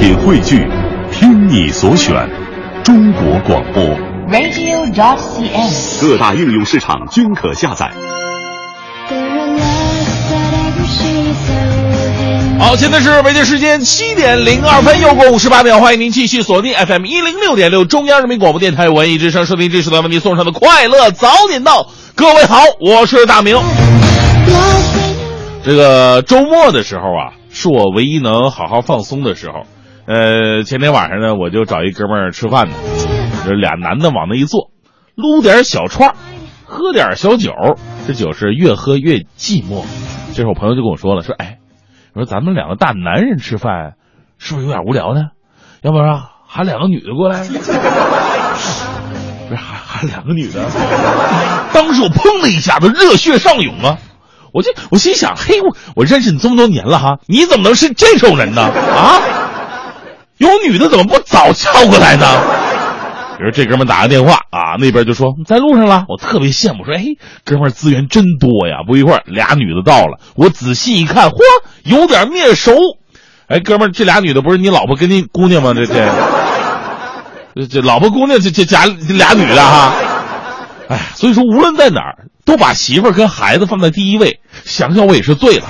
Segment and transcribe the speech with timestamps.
[0.00, 0.66] 品汇聚，
[1.12, 2.26] 听你所选，
[2.82, 3.84] 中国广播。
[4.32, 6.00] radio.dot.cn，。
[6.00, 7.92] 各大应用市场均可下载。
[12.58, 21.90] 好，现在是北京时间七点零二分，又过五十八秒，欢迎您继续锁定 FM 一零六点六中央人民广播电台文艺之声，收听这时段为您送上的快乐早点到。
[22.14, 23.58] 各位好，我是大明。
[25.62, 29.66] 这个周末的时候啊，是我唯一能好好放松的时候。
[30.06, 32.74] 呃，前天晚上呢，我就找一哥们儿吃饭呢，
[33.44, 34.70] 这俩男的往那一坐，
[35.14, 36.14] 撸点小串，
[36.64, 37.52] 喝点小酒，
[38.06, 39.84] 这酒是越喝越寂寞。
[40.30, 41.58] 这时候我朋友就跟我说了，说哎。
[42.12, 43.94] 我说咱们两个大男人吃饭，
[44.36, 45.26] 是不是有点无聊呢？
[45.82, 47.46] 要不然喊两个女的过来？
[47.46, 47.54] 不
[49.54, 50.68] 是喊喊两个女的？
[51.72, 53.98] 当时我砰的一下子热血上涌啊！
[54.52, 58.62] 我就我心想，嘿，我我认识你这么多年了哈，你怎么能是这种人呢？
[58.62, 59.22] 啊，
[60.40, 62.26] 有女的怎么不早叫过来呢？
[63.36, 66.04] 比如这哥们打个电话啊，那边就说在路上了。
[66.08, 67.04] 我特别羡慕，说哎，
[67.44, 68.78] 哥们资源真多呀！
[68.86, 71.40] 不一会儿，俩女的到了，我仔细一看，嚯，
[71.84, 72.72] 有点面熟。
[73.48, 75.74] 哎，哥们这俩女的不是你老婆跟你姑娘吗？
[75.74, 76.10] 这这，
[77.54, 79.92] 这这老婆姑娘这这家这俩女的哈。
[80.88, 85.64] 哎，所以说无论在哪儿，都把媳妇儿跟孩子放在第一位，想想我也是醉了。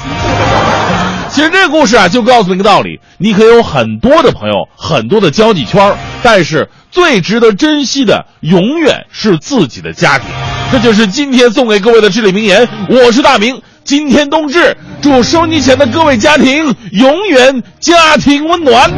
[1.33, 10.29] 其实这个故事啊，就告诉你一个道理：你可以有很多的朋友，很多的交际圈但是最值得珍惜的，永远是自己的家庭。
[10.73, 12.69] 这就是今天送给各位的至理名言。
[12.89, 18.91] 我是大明，今天冬至，祝收音机前的各位家庭永远家庭温暖。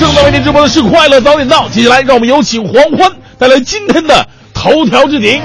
[0.00, 5.42] 正在为您直播的是快乐早点到，接下来让我们有请黄欢带来今天的头条置顶。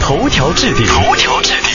[0.00, 1.67] 头条置顶，头条置顶。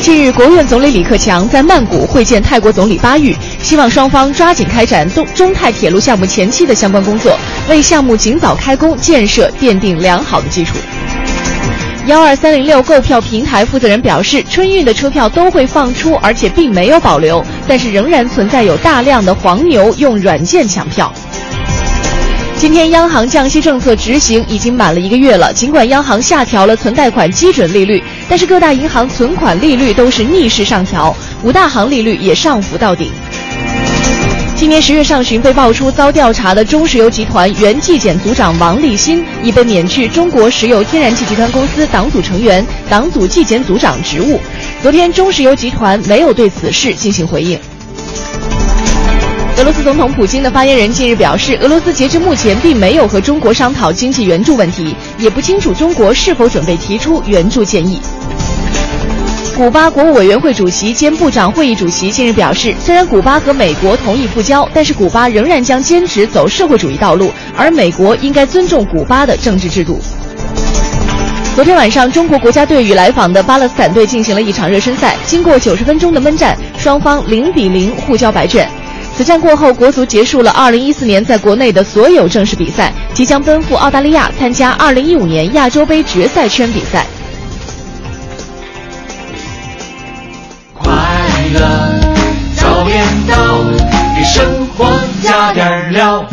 [0.00, 7.34] 近日，国务院总理李克强在曼谷会见泰国总理巴育，希望双方抓紧开展中中泰铁路项目前期的相关工作，
[7.70, 10.74] 为项目尽早开工建设奠定良好的基础。
[12.06, 21.10] 幺二三零六购票平台负责人表示，春运的车票都会放出，而且并没有保留，但是仍然存在有大量的黄牛用软件抢票。
[22.56, 33.10] 今天央行降息政策执行已经满了一个月了，尽管央行下调了存贷款基准利率，但是各大银行存款利率都是逆势上调，五大行利率也上浮到顶。
[34.56, 44.40] 今年十月上旬被爆出遭调查的中石油集团原纪检组长王立新已被免去中国石油天然气集团公司党组成员、党组纪检组长职务。
[44.80, 47.58] 昨天，中石油集团没有对此事进行回应。
[49.64, 57.98] 俄罗斯总统普京的发言人近日表示，俄罗斯截至目前并没有和中国商讨经济援助问题，也不清楚中国是否准备提出援助建议。
[59.56, 69.98] 古巴国务委员会主席兼部长会议主席近日表示，虽然古巴和美国同意复交，但是古巴仍然将坚持走社会主义道路，而美国应该尊重古巴的政治制度。
[71.56, 78.68] 昨天晚上，中国国家队与来访的巴勒斯坦队进行了一场热身赛，经过九十分钟的闷战，双方零比零互交白卷。
[79.16, 87.06] 此战过后，国足结束了2014年在国内的所有正式比赛，即将奔赴澳大利亚参加2015年亚洲杯决赛圈比赛。
[90.74, 90.92] 快
[91.54, 91.60] 乐
[92.56, 93.36] 早点到，
[94.16, 94.84] 给生活
[95.22, 96.24] 加点料。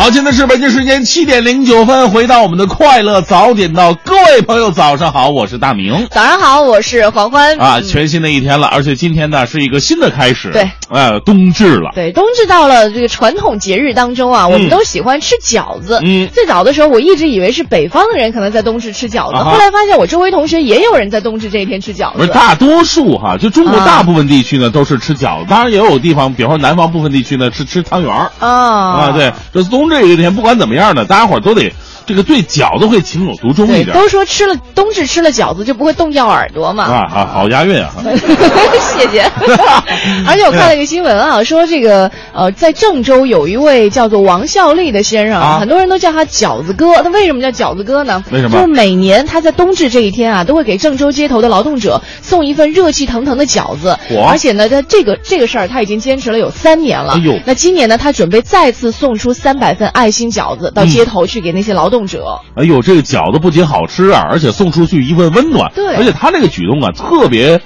[0.00, 6.08] 好，现在是北京时间七点零九分，回到我们的快乐早点到，各位朋友早上好，我是大明。
[6.10, 7.58] 早上好，我是黄欢。
[7.58, 10.52] 啊，全新的一天了，而且今天呢是一个新的开始。
[10.52, 11.90] 对，呃，冬至了。
[11.94, 16.00] 对，冬至到了这个传统节日当中啊，我们都喜欢吃饺子。
[16.02, 22.16] 嗯，最早的时候我一直以为是北方的人可能在冬至吃饺子，啊后来发现我周围同学也有人在冬至这一天吃饺子。
[22.16, 29.12] 不是大多数哈，就中国啊大部分地区呢、都是吃饺子，当然也有地方，比方说南方部分地区呢是吃汤圆儿啊啊。
[29.12, 31.70] 对，这冬至这一天，不管怎么样呢，大家伙都得
[32.06, 33.92] 这个对饺子会情有独钟，一点。
[33.92, 36.84] 都说吃了冬至吃了饺子就不会冻掉耳朵嘛。
[36.84, 37.90] 啊，好好押韵啊！
[38.80, 39.22] 谢谢。
[40.26, 47.02] 而且我看了一个新闻啊，说这个呃，在郑州有一位叫做王孝利的先生，啊很多人都叫他饺子哥。
[47.02, 48.22] 他为什么叫饺子哥呢？
[48.32, 53.98] 为什么就是每年他在冬至这一天啊，都会给郑州街头的劳动者送一份热气腾腾的饺子。
[54.10, 57.14] 嚯而且呢，他这个这个事儿他已经坚持了有三年了。
[57.14, 62.40] 哎呦那今年呢，他准备再次送出三百份爱心饺子到街头去给那些劳动者。
[62.54, 65.72] 哎呦，这个饺子不仅好吃啊，而且送出去一份温暖。
[65.74, 67.60] 对而且他这个举动啊，特别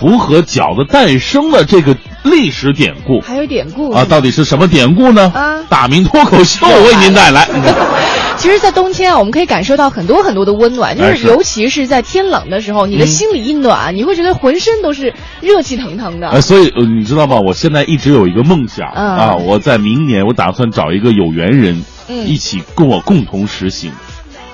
[0.00, 1.94] 符合饺子诞生的这个
[2.24, 5.30] 历史典故还有典故啊，到底是什么典故呢？
[5.34, 7.46] 啊大明脱口秀为您带来。
[8.38, 15.12] 其实，在冬天啊，我们可以感受到很多很多的温暖，就哎是是尤其是在天冷的时候，你的嗯心里一暖，你会觉得浑身都是
[15.42, 16.30] 热气腾腾的。
[16.30, 17.38] 哎，所以呃，你知道吗？
[17.38, 23.92] 我现在一直有一个梦想、嗯啊，我在明年我打算找一个有缘人，嗯一起跟我共同实行，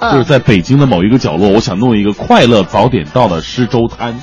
[0.01, 4.21] 嗯就是在北京的某一个角落，我想弄一个快乐早点到的施粥摊。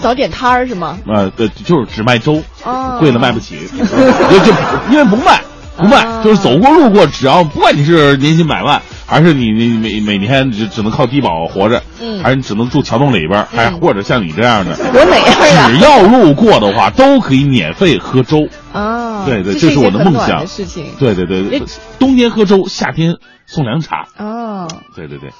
[0.00, 0.98] 早点摊儿是吗？
[1.06, 4.52] 啊，对，就是只卖粥，哦贵了卖不起， 就就
[4.90, 5.40] 因为不卖，
[5.76, 18.48] 不卖，啊就是走过路过，只要不管你是年薪百万，还是你你每每天只只能靠低保活着，嗯还是你只能住桥洞里边儿，还或者像你这样的，我哪样只要路过的话，都可以免费喝粥。
[18.72, 18.80] 啊？
[19.16, 20.86] 啊，对对，这这是我一件很暖梦想的事情。
[20.98, 21.62] 对对对诶，
[21.98, 23.16] 冬天喝粥，夏天
[23.46, 24.06] 送凉茶。
[24.18, 25.30] 哦，对对对。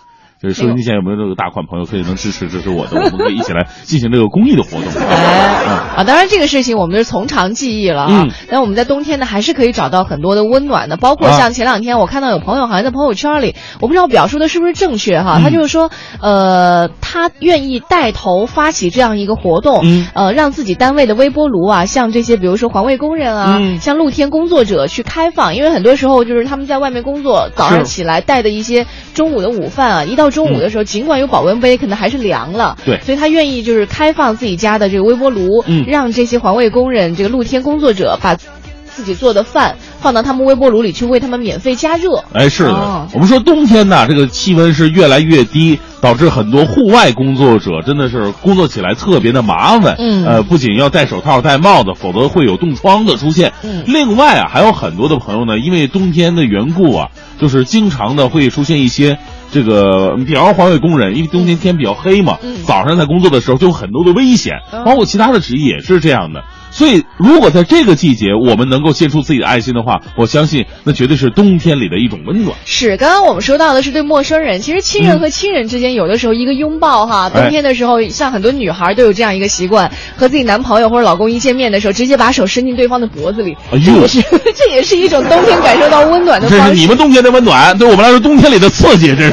[0.46, 4.84] 就是收音机前有没有这个大款朋友可以能支持支持我的，我们可以一起来进行这个公益的活动。
[5.10, 8.22] 哎，啊，当然这个事情我们是从长计议了啊。
[8.26, 8.30] 嗯。
[8.48, 11.36] 但我们在冬天呢，还是可以找到很多的温暖的，包括啊。
[11.36, 15.42] 像前两天我看到有朋友好像在朋友圈里，我不知道表述的是不是正确哈，嗯。
[15.42, 15.90] 他就是说，
[16.20, 20.06] 呃，他愿意带头发起这样一个活动，嗯。
[20.14, 42.22] 呃，让自己单位的微波炉啊，像这些比如说环卫工人啊，嗯像露天工作者去开放，因为很多时候就是他们在外面工作，早上起来带的一些中午的午饭啊，一到中午的时候，尽管有保温杯，可能还是凉了，对所以他愿意就是开放自己家的这个微波炉，嗯让这些环卫工人、这个露天工作者把自己做的饭放到他们微波炉里去，为他们免费加热。
[42.32, 49.96] 哎，是的，哦我们说冬天呢，这个气温是越来越低，导致很多户外工作者真的是工作起来特别的麻烦。
[49.98, 53.52] 嗯呃，不仅要戴手套、戴帽子，否则会有冻疮的出现。
[53.62, 59.18] 嗯另外啊，还有很多的朋友呢，因为冬天的缘故啊，就是经常的会出现一些。
[59.52, 66.44] 这个，比方环卫工人，因为冬天天比较黑嘛，嗯早上在工作的时候就有很多的危险，嗯包括其他的职业也是这样的。
[66.76, 72.54] 所以，如果在这个季节我们能够献出自己的爱心的话，我相信那绝对是冬天里的一种温暖。
[72.66, 84.22] 是，刚刚我们说到的是对陌生人，其实亲人和亲人之间，有的时候一个拥抱哈，哎冬天的时候，像很多女孩都有这样一个习惯，和自己男朋友或者老公一见面的时候，直接把手伸进对方的脖子里，哎呦这也是
[84.54, 86.74] 这也是一种冬天感受到温暖的这是方式。
[86.74, 89.32] 你们冬天的温暖，对我们来说冬天里的刺激，这是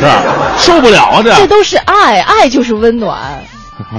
[0.57, 1.21] 受不了啊！
[1.21, 3.43] 这这都是爱，爱就是温暖，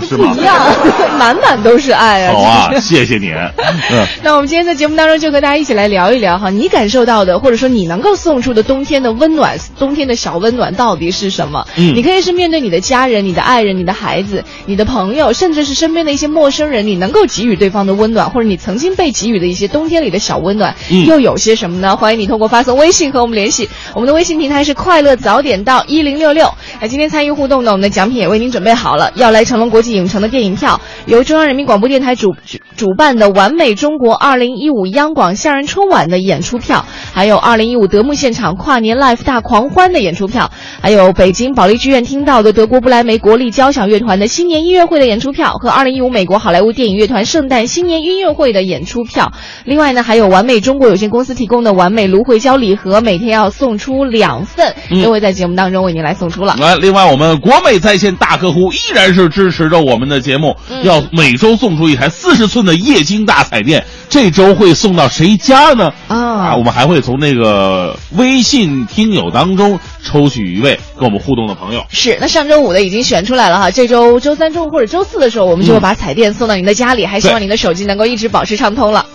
[0.07, 0.45] 是吗不一？
[0.45, 0.57] 样，
[1.19, 2.33] 满满都是爱啊！
[2.33, 3.31] 好啊，谢谢你。
[3.91, 11.67] 嗯，那我们今天在节目当中就和大家一起来聊一聊哈，你感受到的，或者说你能够送出的冬天的温暖，冬天的小温暖到底是什么？
[11.77, 21.97] 嗯你可以是面对你的家人、你的爱人、你的孩子、你的朋友，甚至是身边的一些陌生人，你能够给予对方的温暖，或者你曾经被给予的一些冬天里的小温暖，嗯又有些什么呢？
[21.97, 26.53] 欢迎你通过发送微信和我们联系，我们的微信平台是快乐早点到一零六六。
[26.81, 49.33] 那今天参与互动呢，我们的奖品也为您准备好了，要来成龙国际影城的电影票，由中央人民广播电台主主主办的完美中国二零一五央广夏日春晚的演出票，还有二零一五德牧现场跨年 live 大狂欢的演出票，还有北京保利剧院听到的德国不莱梅国立交响乐团的新年音乐会的演出票和二零一五美国好莱坞电影乐团圣诞新年音乐会的演出票。
[49.65, 56.55] 另外呢，还有完美中国有限公司提供的完美芦荟胶礼盒，每天要送出两份，嗯都会在节目当中为您来送出了。
[56.61, 63.85] 来，另外我们国美在线大客户依然是支持着我们的节目，嗯要每周送出一台四十寸的液晶大彩电。
[64.09, 65.93] 这周会送到谁家呢？
[66.09, 71.85] 啊我们还会从那个微信听友当中抽取一位跟我们互动的朋友。
[71.89, 79.07] 是，那上周五的已经选出来了哈，这周周三、周五或者周四的时候，我们就会把彩电送到您的家里，还希望您的手机能够一直保持畅通了。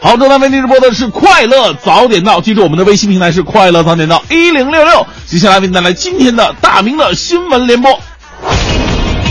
[0.00, 5.06] 好，正在为您直播的是快乐早点到，记住我们的微信平台是快乐早点到一零六六。
[5.26, 7.98] 接下来为您带来今天的大明的新闻联播。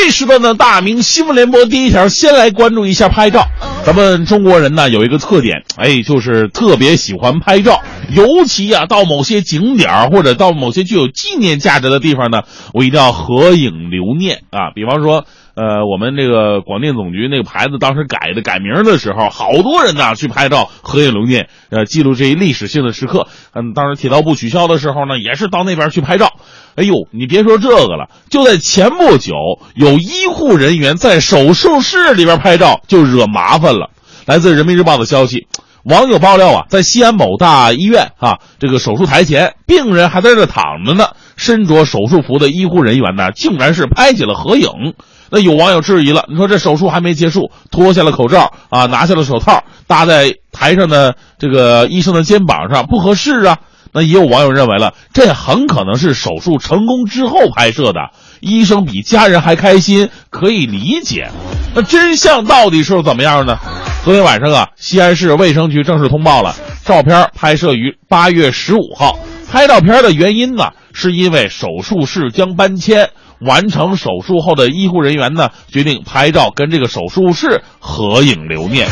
[0.00, 3.48] 这时段的大明新闻联播第一条，先来关注一下拍照。
[3.84, 14.70] 咱们中国人呢有一个特点，哎，就是特别喜欢拍照，尤其啊到某些景点儿或者到某些具有纪念价值的地方呢，我一定要合影留念啊。
[14.72, 15.26] 比方说，
[15.58, 23.26] 呃，我们这个广电总局那个牌子当时改的改名的时候，好多人呢去拍照合影留念，呃，记录这一历史性的时刻。
[23.54, 26.34] 嗯，当时铁道部取消的时候呢，也是到那边去拍照。
[26.76, 29.34] 哎呦，你别说这个了，就在前不久，
[29.74, 33.90] 有医护人员在手术室里边拍照，就惹麻烦了。
[34.26, 35.48] 来自人民日报的消息，
[35.82, 44.94] 网友爆料啊，在西安某大医院啊，这个手术台前，病人还在这躺着呢，身着手术服的医护人员呢，竟然是拍起了合影。
[45.30, 53.58] 那有网友质疑了，你说这手术还没结束，脱下了口罩啊，拿下了手套，搭在台上的这个医生的肩膀上，不合适啊。
[53.90, 58.00] 那也有网友认为了，这很可能是手术成功之后拍摄的，
[58.40, 61.30] 医生比家人还开心，可以理解。
[61.74, 63.56] 那真相到底是怎么样呢？
[64.04, 66.54] 昨天晚上啊，西安市卫生局正式通报了，
[66.84, 69.18] 照片拍摄于八月十五号。
[69.50, 73.08] 拍照片的原因呢，是因为手术室将搬迁，
[73.40, 78.88] 完成手术后的医护人员呢，决定拍照跟这个手术室合影留念。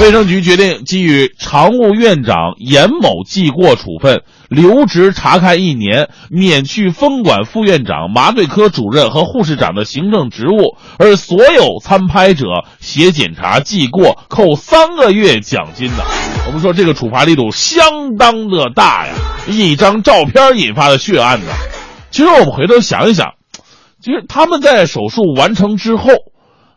[0.00, 12.46] 卫生局决定给予常务院长严某记过处分，留职查看一年，免去分管副院长、麻醉科主任和护士长的行政职务，而所有参拍者
[12.80, 16.04] 写检查记过，扣三个月奖金的。
[16.46, 19.12] 我们说这个处罚力度相当的大呀，
[19.46, 21.52] 一张照片引发的血案呢。
[22.10, 23.34] 其实我们回头想一想，
[24.02, 26.10] 其实他们在手术完成之后，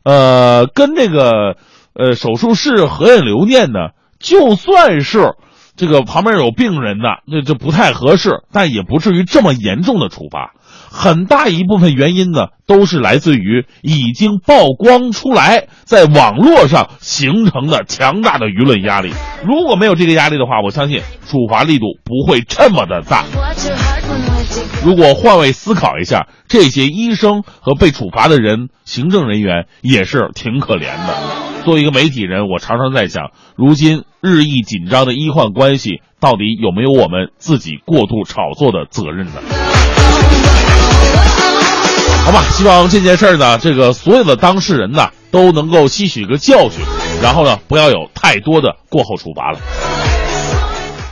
[0.03, 1.57] 呃，跟这个。
[1.97, 5.35] 呃，手术室合影留念呢，就算是
[5.77, 10.51] 这个旁边有病人的，那就不太合适，但也不至于这么严重的处罚。
[10.91, 19.13] 很大一部分原因呢，都是来自于已经曝光出来，在网络上形成的强大的舆论压力。
[19.45, 23.23] 如果没有这个压力的话，我相信处罚力度不会这么的大。
[24.83, 31.15] 如果换位思考一下，这些医生和被处罚的人，行政人员也是挺可怜的。
[31.63, 39.41] 作为一个媒体人，我常常在想，如今日益紧张的医患关系，到底有没有我们自己过度炒作的责任呢？
[42.23, 46.83] 好吧，希望这件事儿呢，这个所有的当事人呢，都能够吸取个教训，
[47.21, 49.59] 然后呢，不要有太多的过后处罚了。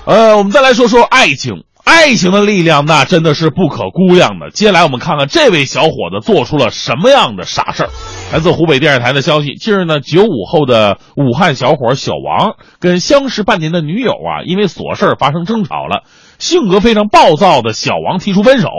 [0.05, 1.63] 呃，我们再来说说爱情。
[1.83, 4.49] 爱情的力量，那真的是不可估量的。
[4.51, 7.89] 接下来，我们看看这位小伙子做出了什么样的傻事儿。
[8.31, 16.03] 来自湖北电视台的消息，近日呢，九五后的武汉小伙小王跟相识半年的女友啊，因为琐事发生争吵了。
[16.39, 18.69] 性格非常暴躁的小王提出分手，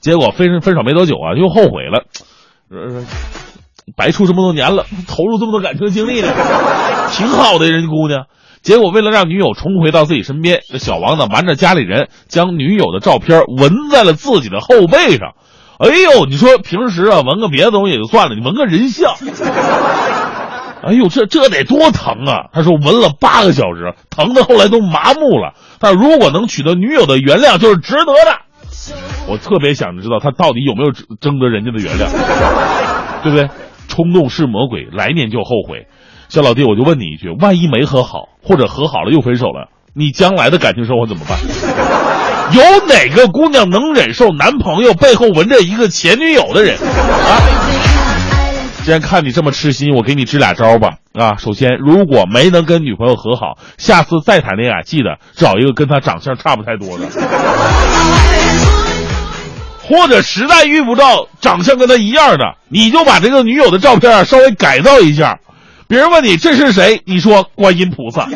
[0.00, 2.04] 结果分分手没多久啊，又后悔了，
[2.70, 3.04] 呃，
[3.96, 6.28] 白处这么多年了， 投入这么多感情精力呢，
[7.12, 8.26] 挺好的人家姑娘。
[8.62, 15.34] 结果，为了让女友重回到自己身边，这小王呢瞒着家里人，将女友的照片纹在了自己的后背上。
[15.78, 19.14] 哎呦，你说平时啊纹个别的东西也就算了，你纹个人像，
[20.82, 22.50] 哎呦，这这得多疼啊！
[22.52, 25.54] 他说纹了八个小时，疼的后来都麻木了。
[25.78, 28.38] 但如果能取得女友的原谅，就是值得的。
[29.28, 32.10] 我特别想知道他到底有没有征得人家的原谅，
[33.22, 33.48] 对不对？
[33.88, 35.86] 冲动是魔鬼，来年就后悔。
[36.28, 41.38] 小老弟，我就问你一句：万一没和好，或者和好了又分手了，你将来的感情生活怎么办？
[42.52, 47.40] 有哪个姑娘能忍受男朋友背后纹着一个前女友的人啊？
[48.84, 50.96] 既然看你这么痴心，我给你支俩招吧。
[51.12, 57.06] 啊，首先，如果没能跟女朋友和好，下次再谈恋爱，记得找一个跟他长相差不太多的，
[59.82, 65.38] 或者实在遇不到长相跟他一样的，你就把这个女友的照片稍微改造一下。
[65.88, 68.28] 别人问你这是谁，你说观音菩萨。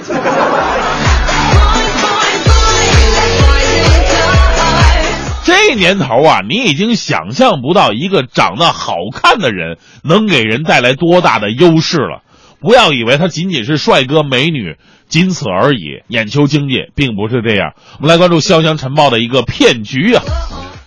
[5.44, 12.22] 这年头啊，你已经想象不到一个长得好看的人能给人带来多大的优势了。
[12.58, 14.78] 不要以为他仅仅是帅哥美女，
[15.08, 16.02] 仅此而已。
[16.08, 17.74] 眼球经济并不是这样。
[17.98, 20.22] 我们来关注《潇湘晨报》的一个骗局啊。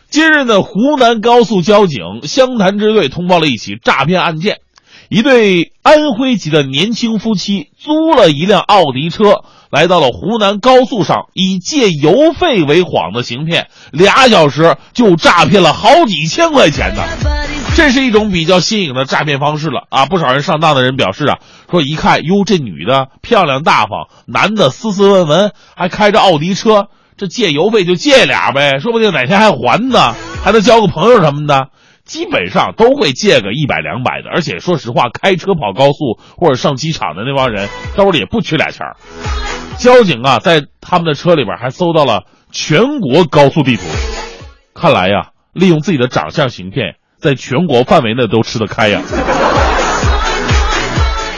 [0.09, 4.61] 今日呢，湖南高速交警湘潭支队通报了一起诈骗案件。
[5.09, 17.03] 一对安徽籍的年轻夫妻租了一辆奥迪车，来到了湖南高速上，以借油费为幌子行骗，俩小时就诈骗了好几千块钱呢。
[17.75, 20.05] 这是一种比较新颖的诈骗方式了啊！
[20.05, 31.67] 不少人上当的人表示啊，说一看哟，这女的漂亮大方，男的斯斯文文，还开着奥迪车，这借油费就借俩呗，说不定哪天还还呢，还能交个朋友什么的。
[32.05, 38.95] 基本上都会借个一百两百的，而且说实话，开车跑高速或者上机场的那帮人兜里也不缺俩钱儿。
[39.79, 43.81] 交警啊，在他们的车里边还搜到了全国高速地图，
[44.75, 49.01] 看来呀，利用自己的长相行骗，在全国范围内都吃得开呀。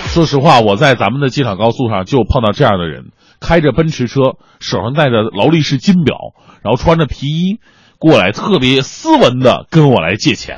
[0.08, 6.18] 说实话，我在咱们的机场高速上就碰到这样的人，开着奔驰车，手上戴着劳力士金表，
[6.62, 7.60] 然后穿着皮衣。
[8.00, 10.58] 过来特别斯文的跟我来借钱，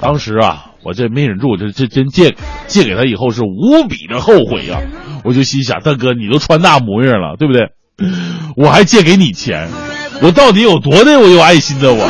[0.00, 2.34] 当时啊，我这没忍住，这这真借
[2.66, 4.80] 借给他以后是无比的后悔呀、
[5.22, 7.68] 我就心想，大哥，你都穿那模样了，对不对？
[8.56, 9.68] 我还借给你钱，
[10.22, 12.08] 我到底有多的我有爱心的我？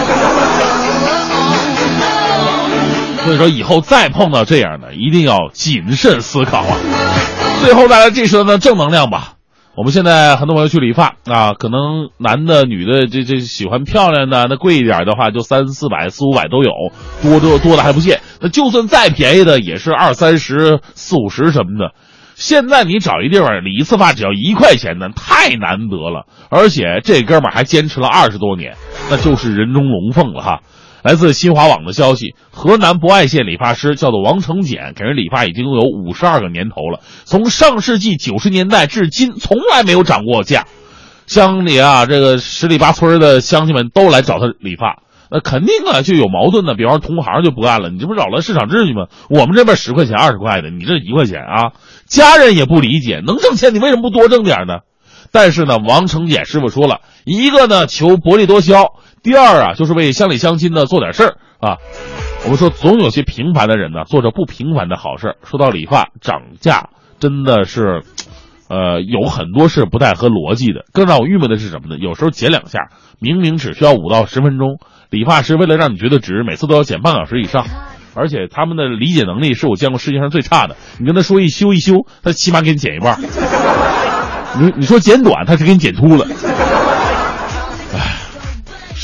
[3.25, 6.76] 所以说，以后再碰到这样的，一定要谨慎思考啊。
[7.62, 9.34] 最后带来这时候的正能量吧。
[9.76, 16.71] 我们现在很多朋友去理发啊，可能男的、女的，这这喜欢漂亮的，那贵一点的话就三四百、四五百都有，
[17.23, 18.21] 多多多的还不限。
[18.40, 21.93] 那就算再便宜的，也是二三十、四五十什么的。
[22.37, 26.26] 现在你找一地方理一次发只要一块钱呢，太难得了。
[26.50, 28.76] 而且这哥们儿还坚持了二十多年，
[29.11, 30.61] 那就是人中龙凤了哈。
[31.04, 40.64] 来自新华网的消息，河南博爱县理发师叫做王成俭，给人理发已经有五十二个年头了，从上世纪九十年代至今从来没有涨过价。
[41.26, 46.75] 乡里啊，这个十里八村的乡亲们都来找他理发，那肯定啊就有矛盾的。
[46.75, 49.08] 比方同行就不干了，你这不扰乱市场秩序吗？
[49.28, 51.73] 我们这边十块钱、二十块的，你这一块钱啊，
[52.08, 54.78] 家人也不理解，能挣钱你为什么不多挣点呢？
[55.30, 58.92] 但是呢，王成俭师傅说了一个呢求薄利多销，
[59.25, 61.78] 第二啊就是为乡里乡亲呢做点事儿啊。
[62.45, 65.37] 我们说总有些平凡的人呢做着不平凡的好事儿。
[65.43, 68.02] 说到理发涨价，真的是，
[68.69, 70.85] 呃，有很多是不太合逻辑的。
[70.93, 71.97] 更让我郁闷的是什么呢？
[71.99, 74.78] 有时候剪两下，明明只需要五到十分钟，
[75.09, 77.64] 理发师为了让你觉得值，每次都要剪半小时以上。
[78.16, 80.76] 而且他们的理解能力是我见过世界上最差的。
[81.00, 83.19] 你跟他说一修一修，他起码给你剪一半。
[84.61, 86.25] 你你说剪短，他是给你剪秃了。
[87.93, 88.21] 唉，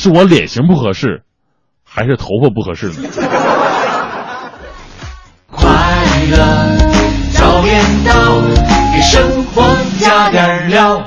[0.02, 1.24] 是我脸型不合适，
[1.84, 2.94] 还是头发不合适呢？
[5.52, 5.68] 快
[6.30, 6.38] 乐
[7.34, 8.40] 早点到，
[8.94, 9.62] 给生活
[9.98, 11.04] 加点料。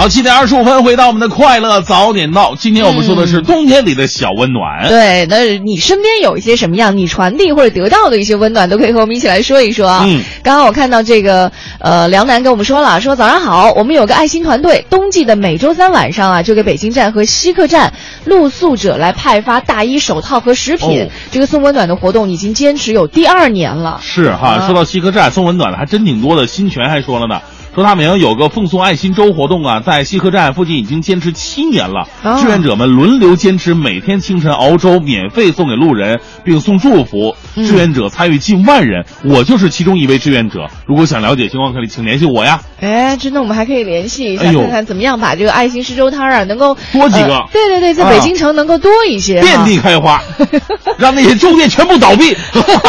[0.00, 2.54] 好，七点二十五分，回到我们的快乐早点到。
[2.58, 4.88] 今天我们说的是冬天里的小温暖。
[4.88, 10.06] 对，那你身边有一些什么样你传递或者得到的一些温暖，都可以和我们一起来说一说啊。
[10.06, 17.92] 嗯，刚刚我看到这个呃，梁楠跟我们说了，说早上好，我们有个爱心团队，冬季的每周三晚上啊，就给北京站和西客站
[18.24, 21.02] 露宿者来派发大衣、手套和食品。
[21.02, 24.00] 哦这个送温暖的活动已经坚持有第二年了。
[24.02, 24.48] 是哈。
[24.48, 27.42] 啊说到西客站送温暖的还真挺多的，新泉还说了呢。
[27.74, 32.08] 说大明有个奉送爱心粥活动啊，在西客站附近已经坚持七年了。
[32.24, 37.36] 哦志愿者们轮流坚持，每天清晨熬粥，免费送给路人，并送祝福。
[37.54, 40.66] 嗯志愿者参与近万人，我就是其中一位志愿者。
[40.86, 42.60] 如果想了解情况，可以请联系我呀。
[42.80, 50.20] 哎，真的，我们还可以联系一下，哎看看怎么样把这个爱心施粥摊儿啊，能够多几个呃对对对，在啊北京城能够多一些、遍地开花，
[50.98, 52.36] 让那些粥店全部倒闭。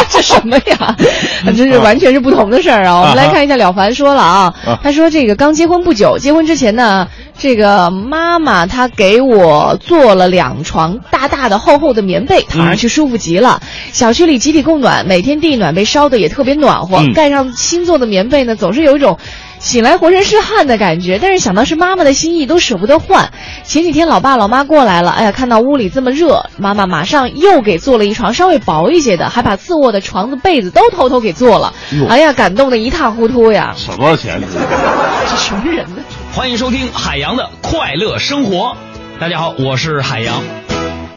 [0.10, 0.96] 这什么呀？
[1.56, 3.02] 这是完全是不同的事儿啊！
[3.02, 7.08] 我们来看一下了凡说了啊啊，他说这个刚结婚不久，结婚之前呢，
[7.38, 13.62] 这个妈妈她给我做了两床大大的厚厚的棉被，躺上去舒服极了。
[13.92, 19.18] 小区里集体供暖，每天地暖被烧的也特别暖和，嗯盖上新做的棉被呢，总是有一种。
[19.62, 23.32] 醒来浑身是汗的感觉，但是想到是妈妈的心意，都舍不得换。
[23.64, 31.74] 前几天老爸老妈过来了，哎呀，看到屋里这么热，妈妈马上又给做了一床稍微薄一些的，还把次卧的床子、被子都偷偷给做了。
[32.10, 33.76] 哎呀，感动的一塌糊涂呀！
[33.78, 34.42] 省多少钱？
[34.42, 36.04] 这什么人呢？
[36.34, 38.76] 欢迎收听海洋的快乐生活。
[39.20, 40.42] 大家好，我是海洋。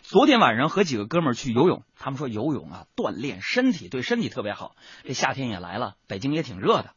[0.03, 4.73] 昨天晚上和几个哥们儿去游泳，他们说游泳啊锻炼身体，对身体特别好。
[5.09, 6.91] 这夏天也来了，北京也挺热的，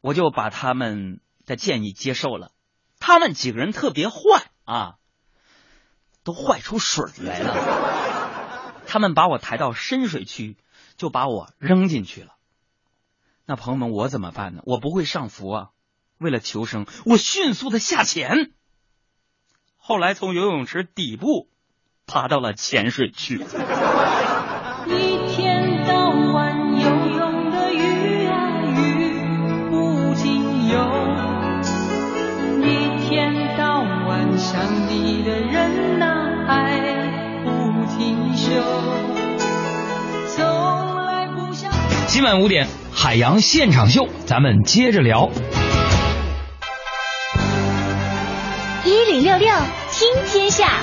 [0.00, 2.52] 我就把他们的建议接受了。
[2.98, 4.16] 他们几个人特别坏
[4.64, 4.94] 啊，
[6.24, 8.72] 都坏出水来了。
[8.86, 10.56] 他们把我抬到深水区，
[10.96, 12.34] 就把我扔进去了。
[13.44, 14.62] 那朋友们，我怎么办呢？
[14.64, 15.70] 我不会上浮啊。
[16.18, 18.52] 为了求生，我迅速的下潜，
[19.76, 21.50] 后来从游泳池底部
[22.06, 23.44] 爬到了浅水区。
[34.46, 36.06] 想你的人呐、
[36.46, 36.78] 爱
[37.42, 37.50] 不
[37.98, 38.52] 停休，
[40.28, 41.68] 从来不想。
[42.06, 45.30] 今晚五点，海洋现场秀，咱们接着聊。
[48.84, 49.52] 一零六六
[49.90, 50.78] 听天下，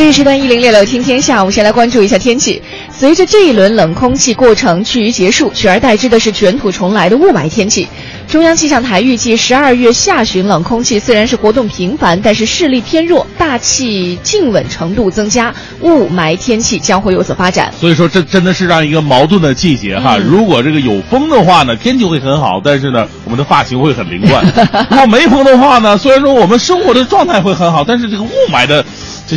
[0.00, 2.62] 这一时段一零六六听天下，我们先来关注一下天气。
[2.90, 7.86] 随着这一轮冷空气过程趋于结束，取而代之的是卷土重来的雾霾天气。
[8.26, 17.70] 中央气象台预计，十二月下旬冷空气虽然是活动频繁，但是势力偏弱，大气静稳程度增加，雾霾天气将会有所发展。
[17.78, 20.16] 所以说，这真的是让一个矛盾的季节哈。
[20.16, 24.42] 嗯如果这个有风的话呢，天气会很好，但是呢，我们的发型会很凌乱；
[24.88, 28.82] 如果没风的话呢，虽然说我们生活的状态会很好，但是这个雾霾的，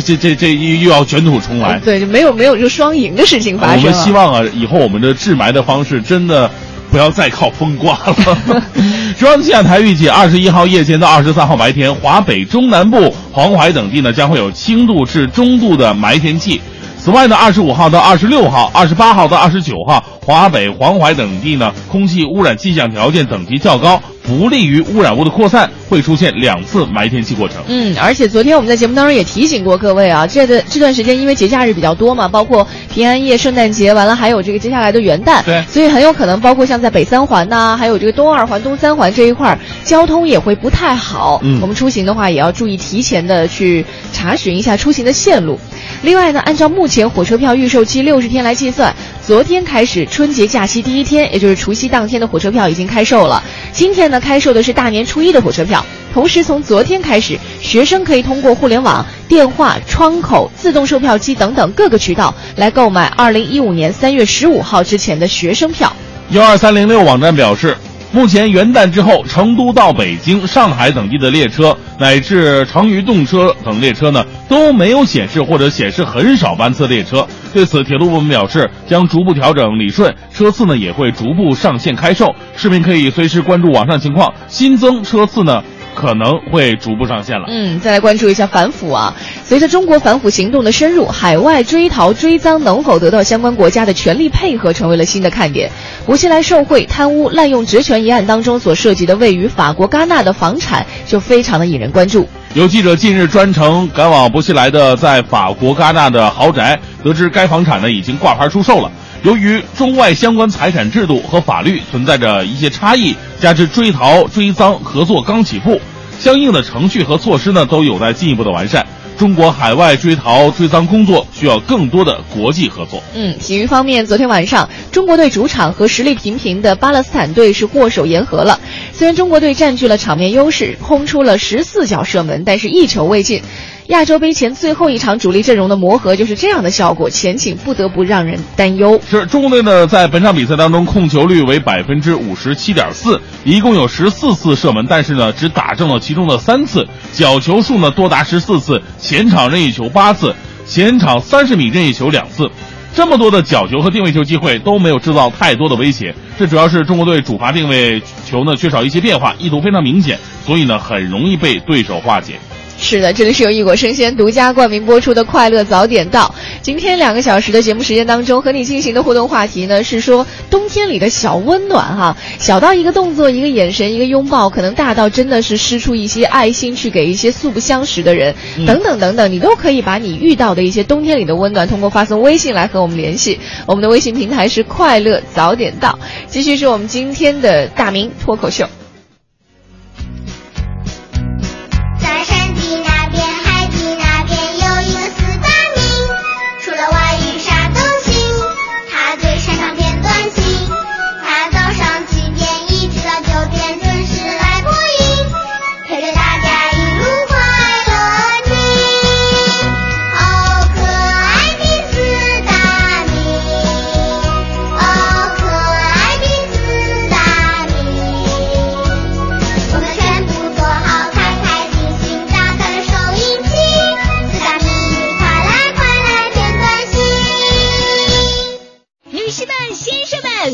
[0.00, 1.78] 这这这又又要卷土重来。
[1.78, 3.82] 对，就没有没有这双赢的事情发生、我。
[3.84, 6.50] 们希望啊，以后我们的治霾的方式真的
[6.90, 8.62] 不要再靠风刮了。
[9.16, 16.60] 中央气象台预计，二十一号夜间到二十三号白天，华北、中南部、黄淮等地呢将会有轻度至中度的霾天气。
[16.98, 27.58] 此外呢，二十五号到二十六号、二十八号到二十九号，华北、黄淮等地呢，空气污染气象条件等级较高，不利于污染物的扩散，会出现两次霾天气过程。
[27.68, 41.40] 嗯，而且昨天我们在节目当中也提醒过各位啊，这段这段时间因为节假日比较多嘛，包括平安夜、圣诞节，完了还有这个接下来的元旦，对所以很有可能包括像在北三环呐、还有这个东二环、东三环这一块儿，交通也会不太好。
[41.42, 45.58] 嗯我们出行的话也要注意提前的去查询一下出行的线路。
[46.02, 53.42] 另外呢，按照目前火车票预售期六十天来计算，昨天开始春节假期第一天，也就是除夕当天的火车票已经开售了。
[53.74, 55.84] 今天呢，开售的是大年初一的火车票。
[56.12, 65.92] 同时，从昨天开始，学生可以通过互联网、电话、窗口、自动售票机等等各个渠道来购买二零一五年三月十五号之前的学生票。
[66.30, 67.76] 幺二三零六网站表示，
[68.14, 77.26] 目前元旦之后，成都到北京、上海等地的列车乃至成渝动车等列车呢都没有显示或者显示很少班次列车。
[77.52, 87.46] 对此，铁路部门表示将逐步调整理顺，车次呢也会逐步上线开售，市民可以随时关注网上情况，新增车次呢可能会逐步上线了。
[87.48, 89.14] 嗯，再来关注一下反腐啊。
[89.44, 95.70] 随着中国反腐行动的深入，海外追逃追赃能否得到相关国家的全力配合，成为了新的看点。
[96.06, 102.28] 薄熙来受贿、贪污、滥用职权一案当中所涉及的位于法国戛纳的房产，就非常的引人关注。
[102.54, 108.90] 有记者近日专程赶往薄熙来的在法国戛纳的豪宅，得知该房产呢已经挂牌出售了。
[109.24, 115.80] 由于中外相关财产制度和法律存在着一些差异，加之追逃追赃合作刚起步，
[116.18, 118.86] 相应的程序和措施呢都有待进一步的完善。
[119.16, 123.02] 中国海外追逃追赃工作需要更多的国际合作。
[123.14, 128.60] 嗯，体育方面，昨天晚上中国队主场和实力平平的巴勒斯坦队是握手言和了。
[128.92, 133.40] 虽然中国队占据了场面优势，轰出了十四脚射门，但是一球未进。
[133.88, 138.98] 亚洲杯前最后一场主力阵容的磨合就是这样的效果，前景不得不让人担忧。
[139.10, 150.34] 是中国队呢，在本场比赛当中控球率为百分之五十七点四，一共有十四次射门，但是呢，只打中了其中的三次，角球数呢多达十四次，前场任意球八次，
[150.66, 152.50] 前场三十米任意球两次。
[152.94, 162.38] 这么多的角球和定位球机会都没有制造太多的威胁，这主要是中国队主罚定位球呢缺少一些变化，意图非常明显，所以呢很容易被对手化解。
[162.76, 166.34] 是的，这里是由异果生鲜独家冠名播出的《快乐早点到》。
[166.60, 178.34] 今天两个小时的节目时间当中，和你进行的互动话题呢是说冬天里的小温暖哈，小到一个动作、一个眼神、一个拥抱，可能大到真的是施出一些爱心去给一些素不相识的人，
[178.66, 183.40] 等等等等，你都可以把你遇到的一些冬天里的温暖，通过发送微信来和我们联系。
[183.66, 185.98] 我们的微信平台是“快乐早点到”。
[186.28, 188.68] 继续是我们今天的大明脱口秀。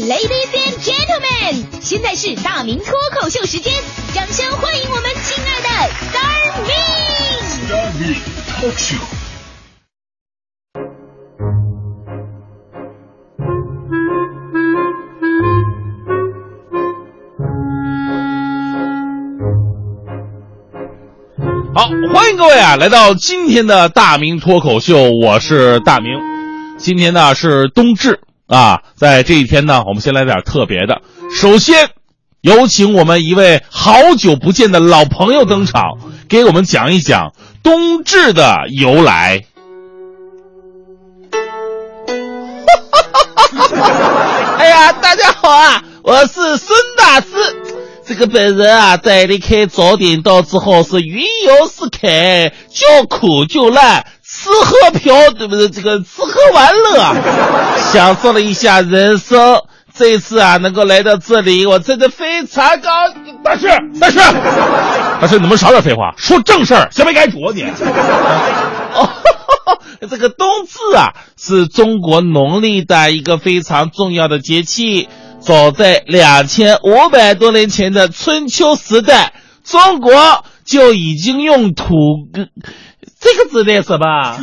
[0.00, 3.72] ，Ladies and Gentlemen，现在是大明脱口秀时间，
[4.14, 5.68] 掌声欢迎我们亲爱的
[6.08, 6.70] Star Me。
[21.74, 26.18] 好，欢迎各位啊，来到今天的大明脱口秀，我是大明。
[26.78, 31.02] 今天呢是冬至啊，在这一天呢，我们先来点特别的。
[31.32, 31.90] 首先，
[32.40, 37.32] 有请我们一位好久不见的老朋友登场，给我们讲一讲
[37.62, 39.44] 冬至的由来。
[44.58, 47.28] 哎呀，大家好啊，我是孙大师。
[48.04, 54.04] 这个本人啊，在离开早点档之后是云游四海，叫苦就烂，
[54.40, 55.68] 吃喝嫖，对不对？
[55.68, 57.14] 这个吃喝玩乐啊，
[57.92, 59.60] 享受了一下人生。
[59.92, 63.36] 这次啊，能够来到这里，我真的非常高兴。
[63.44, 63.66] 大师，
[64.00, 64.18] 大师，
[65.20, 67.64] 大师，你们少点废话，说正事儿，先别改主啊你。
[68.94, 69.10] 哦，
[70.08, 75.08] 这个冬至啊，是中国农历的一个非常重要的节气。
[75.40, 81.94] 早在两千五百多年前的春秋时代，中国就已经用土
[83.20, 84.36] 这个字念什么？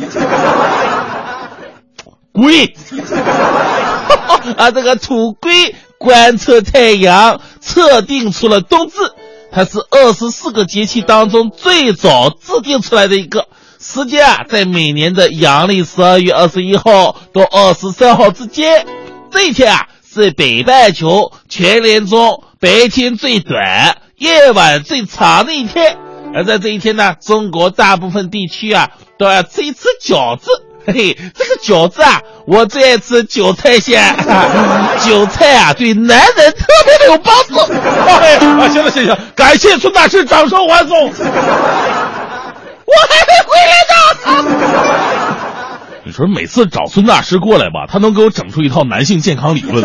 [2.32, 2.64] 龟
[4.56, 8.94] 啊，这个土龟观测太阳，测定出了冬至。
[9.50, 13.48] 它是二十四个节气当中最早制定出来的一个
[13.80, 18.86] 时间啊，在每年的阳历十二月二十一号到二十三号之间。
[19.30, 19.88] 这一天啊。
[20.10, 25.98] 是北半球全年中白天最短、夜晚最长的一天，
[26.34, 30.50] 而在这一天呢，中国大部分地区啊都要吃一次饺子。
[30.86, 34.02] 嘿嘿，这个饺子啊，我最爱吃韭菜馅，
[35.04, 37.58] 韭菜啊对男人特别的有帮助。
[37.70, 41.20] 哎，啊，行了行了，感谢孙大师掌声欢送，我还
[43.26, 43.96] 会回来的。
[46.04, 49.84] 你说每次找孙大师过来吧，他能给我整出一套男性健康理论。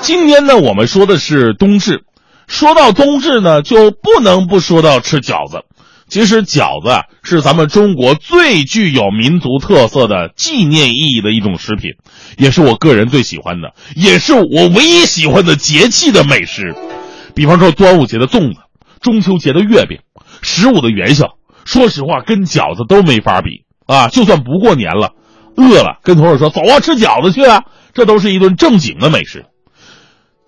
[0.00, 2.04] 今天呢，我们说的是冬至。
[2.46, 5.62] 说到冬至呢，就不能不说到吃饺子。
[6.08, 11.92] 其实饺子啊，是咱们中国最具有民族特色的纪念意义的一种食品，
[12.36, 16.74] 也是我个人最喜欢的，也是我唯一喜欢的节气的美食。
[17.34, 18.60] 比方说端午节的粽子，
[19.00, 20.00] 中秋节的月饼，
[20.42, 21.28] 十五的元宵，
[21.64, 23.64] 说实话，跟饺子都没法比。
[23.86, 25.12] 啊，就算不过年了，
[25.56, 29.46] 饿了跟同事说走啊，吃饺子去啊，这都是一顿正经的美食。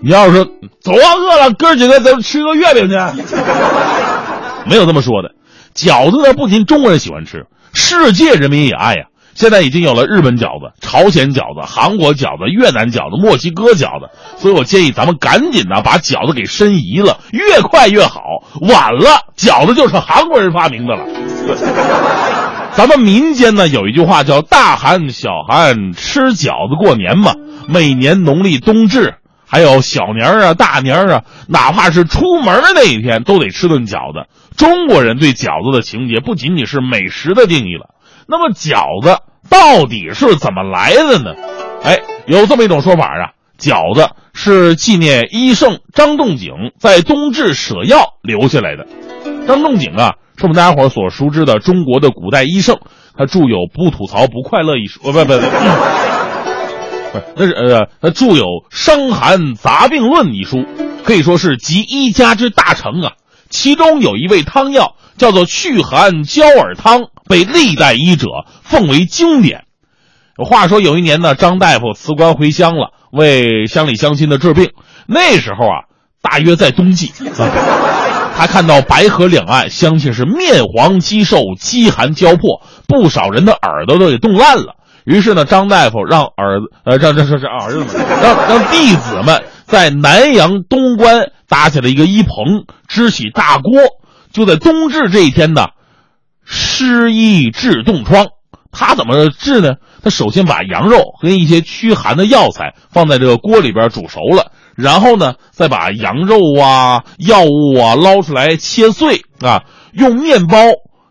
[0.00, 0.44] 你要是说
[0.80, 2.94] 走啊，饿了，哥几个咱吃个月饼去，
[4.68, 5.30] 没有这么说的。
[5.74, 9.06] 饺子呢，不仅中国人喜欢吃，世界人民也爱呀。
[9.34, 18.20] 现在已经有了日本饺子、朝鲜饺子、韩国饺子、越南饺子、墨西哥饺子，所以我建议咱们赶紧的把饺子给申遗了，越快越好。
[18.60, 21.04] 晚了，饺子就成韩国人发明的了。
[22.76, 27.34] 咱们民间呢有一句话叫“大寒小寒吃饺子过年”嘛，
[27.68, 29.14] 每年农历冬至，
[29.46, 34.28] 还有小年儿啊、大年儿啊，哪怕是出门那一天，都得吃顿饺子。
[34.56, 37.94] 中国人对饺子的情节不仅仅是美食的定义了。
[38.26, 41.34] 那么饺子到底是怎么来的呢？
[41.82, 48.86] 哎，有这么一种说法啊，饺子是纪念医圣张仲景在冬至舍药留下来的。
[49.46, 50.14] 张仲景啊。
[50.36, 52.80] 是我们大家伙所熟知的中国的古代医圣，
[53.16, 55.38] 他著有《不吐槽不快乐》一书，不不不，不，
[57.36, 60.64] 那是呃，他著有《伤寒杂病论》一书，
[61.04, 63.12] 可以说是集医家之大成啊。
[63.50, 68.26] 其中有一味汤药叫做祛寒焦耳汤，被历代医者
[68.62, 69.64] 奉为经典。
[70.36, 74.72] 话说有一年呢，张大夫辞官回乡了，为乡里乡亲的治病。
[75.06, 75.86] 那时候啊，
[76.20, 77.12] 大约在冬季。
[78.36, 84.74] 他看到白河两岸乡亲是面黄肌瘦、饥寒交迫，不少人的耳朵都给冻烂了。
[85.04, 93.72] 于是呢，张大夫让儿子呃让让让让儿子们让让弟子们在南阳东关搭起了一个衣棚，支起大锅，
[94.32, 95.66] 就在冬至这一天呢，
[96.44, 98.26] 施医治冻疮。
[98.72, 99.74] 他怎么治呢？
[100.02, 104.50] 他首先把羊肉和一些驱寒的药材放在这个锅里边煮熟了。
[104.74, 109.62] 然后呢，再把羊肉啊、药物啊捞出来切碎啊，
[109.92, 110.56] 用面包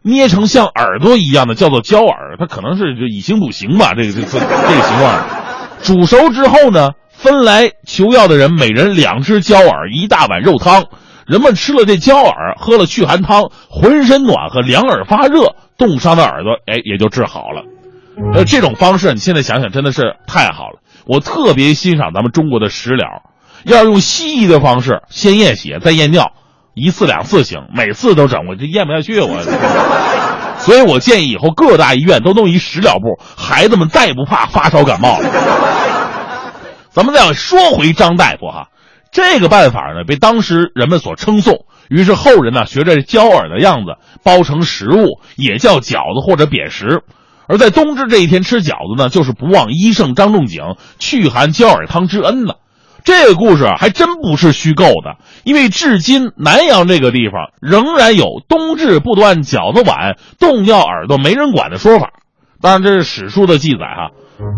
[0.04, 5.26] 捏成像耳朵一样的，叫做焦耳，它可能是就以形补形吧，这个这这这个形状。
[5.82, 10.86] 煮熟之后呢，分来求药的人每人两只焦耳，一大碗肉汤。
[11.26, 17.64] 人们吃了这焦耳，喝了祛寒汤，浑身暖和，两耳发热，冻伤的耳朵哎也就治好了。
[18.34, 23.24] 呃，这种方式你现在想想真的是太好了，我特别欣赏咱们中国的食疗。
[23.64, 26.34] 要用西医的方式，先验血再验尿，
[26.74, 29.42] 一次两次行，每次都整，我这咽不下去，我。
[30.60, 35.30] 所以我建议以后各大医院都弄一食疗部，孩子们再也不怕发烧感冒了。
[36.90, 38.70] 咱们再说回张大夫哈，
[39.12, 47.02] 这个办法呢被当时人们所称颂，于是后人呢学着焦耳的样子包成食物，也叫饺子或者扁食。
[47.48, 50.62] 而在冬至这一天吃饺子呢，就是不忘医圣张仲景
[50.98, 52.54] 祛寒焦耳汤之恩呢。
[53.04, 62.12] 这个故事，还真不是虚构的，因为至今南阳这个地方仍然有“冬至不端饺子碗，冻掉耳朵没人管”的说法。
[62.62, 64.12] 当然，这是史书的记载哈。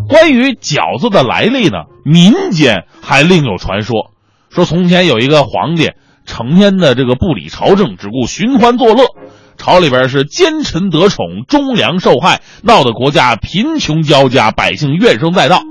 [0.07, 4.11] 关于饺子的来历呢，民间还另有传说，
[4.49, 5.91] 说从前有一个皇帝，
[6.25, 9.05] 成天的这个不理朝政，只顾寻欢作乐，
[9.57, 15.61] 朝里边是奸臣得宠，忠良受害，闹得国家贫穷交加，百姓怨声载道。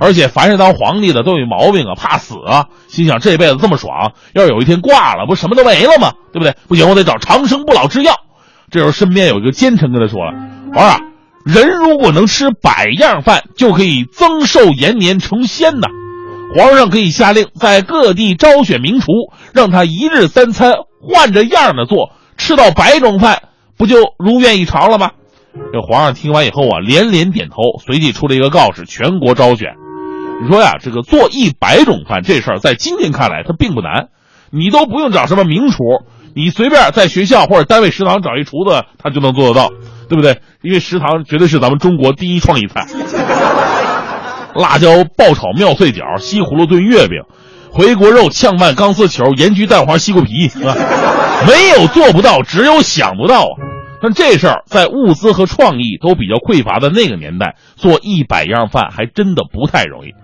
[0.00, 6.14] 而且凡是当皇帝的都有毛病啊，怕死啊，心想这辈子这么爽，要是有一天挂了，不什么都没了吗？
[6.32, 6.56] 对不对？
[6.68, 8.14] 不行，我得找长生不老之药。
[8.70, 10.32] 这时候身边有一个奸臣跟他说了
[10.72, 11.00] ：“皇上，
[11.44, 15.88] 人如果能吃百样饭，就可以增寿延年成仙呐。
[16.56, 19.12] 皇上可以下令在各地招选名厨，
[19.52, 23.42] 让他一日三餐换着样的做，吃到百种饭，
[23.76, 25.10] 不就如愿以偿了吗？”
[25.72, 29.74] 这皇上听完以后啊，连连点头，随即出了一个告示，全国招选。
[30.42, 34.08] 你说呀，这个做一百种饭这事儿，在今天看来它并不难，
[34.50, 35.82] 你都不用找什么名厨，
[36.34, 39.68] 你随便在学校或者单位食堂找一厨子，他就能做得到，
[40.08, 40.40] 对不对？
[40.62, 42.86] 因为食堂绝对是咱们中国第一创意菜。
[44.56, 47.18] 辣椒爆炒妙脆角，西葫芦炖月饼，
[47.70, 50.74] 回锅肉炝拌钢丝球，盐焗蛋黄西瓜皮，啊，
[51.46, 53.69] 没有做不到，只有想不到啊。
[54.02, 60.14] 但这事儿在物资和创意都比较匮乏的那个年代，做一百样饭还真的不太容易。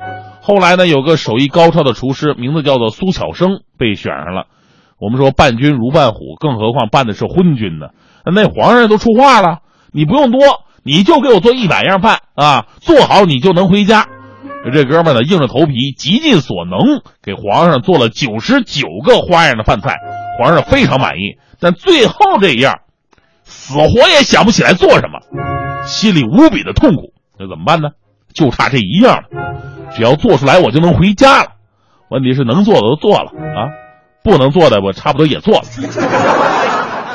[0.40, 4.46] 后来呢，有个手艺高超的厨师，名字叫做苏巧生，被选上了。
[4.98, 7.88] 我们说伴君如伴虎，更何况伴的是昏君呢？
[8.24, 9.58] 那皇上都出话了，
[9.92, 10.40] 你不用多，
[10.82, 14.06] 你就给我做一百样饭啊，做好你就能回家。
[14.72, 19.96] 这哥们呢，硬着头皮，极尽所能给皇上做了九十九个花样的饭菜，
[20.38, 21.36] 皇上非常满意。
[21.60, 22.78] 但最后这一样。
[23.66, 25.18] 死活也想不起来做什么，
[25.84, 27.12] 心里无比的痛苦。
[27.36, 27.88] 那怎么办呢？
[28.32, 29.24] 就差这一样了，
[29.96, 31.48] 只要做出来，我就能回家了。
[32.08, 33.74] 问题是能做的都做了啊，
[34.22, 35.62] 不能做的我差不多也做了。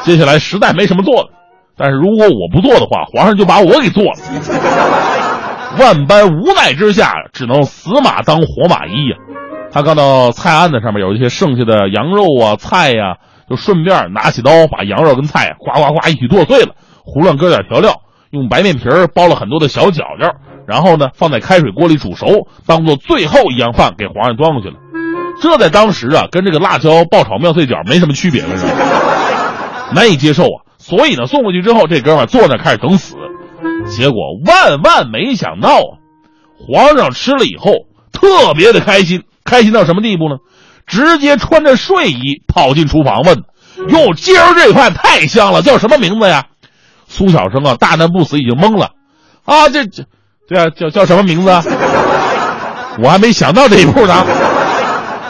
[0.03, 1.29] 接下来实在没什么做的，
[1.77, 4.19] 但是如果我不做的话，皇上就把我给做了。
[5.79, 9.15] 万般无奈之下，只能死马当活马医呀。
[9.71, 13.15] 他看到菜案子上面有一些剩下的羊肉啊、菜呀。
[13.51, 17.99] 就顺便拿起刀，把羊肉跟菜呱呱呱一起剁碎了，胡乱搁点调料，
[18.31, 20.35] 用白面皮包了很多的小饺饺，
[20.65, 24.75] 然后呢放在开水锅里煮熟，当做最后一样饭给皇上端过去了。
[25.41, 29.91] 这在当时啊，跟这个辣椒爆炒妙脆角没什么区别了，是吧？
[29.93, 30.63] 难以接受啊！
[30.77, 33.17] 所以呢，送过去之后，这哥们坐那开始等死。
[33.85, 35.99] 结果万万没想到啊，
[36.55, 37.73] 皇上吃了以后
[38.13, 40.37] 特别的开心，开心到什么地步呢？
[40.85, 43.43] 直接穿着睡衣跑进厨房问
[43.89, 46.45] ：“哟，今儿这饭太香了，叫什么名字呀？”
[47.07, 48.91] 苏小生啊，大难不死已经懵了，
[49.45, 50.03] 啊，这这，
[50.47, 51.49] 对啊，叫叫什么名字？
[53.03, 54.25] 我还没想到这一步呢。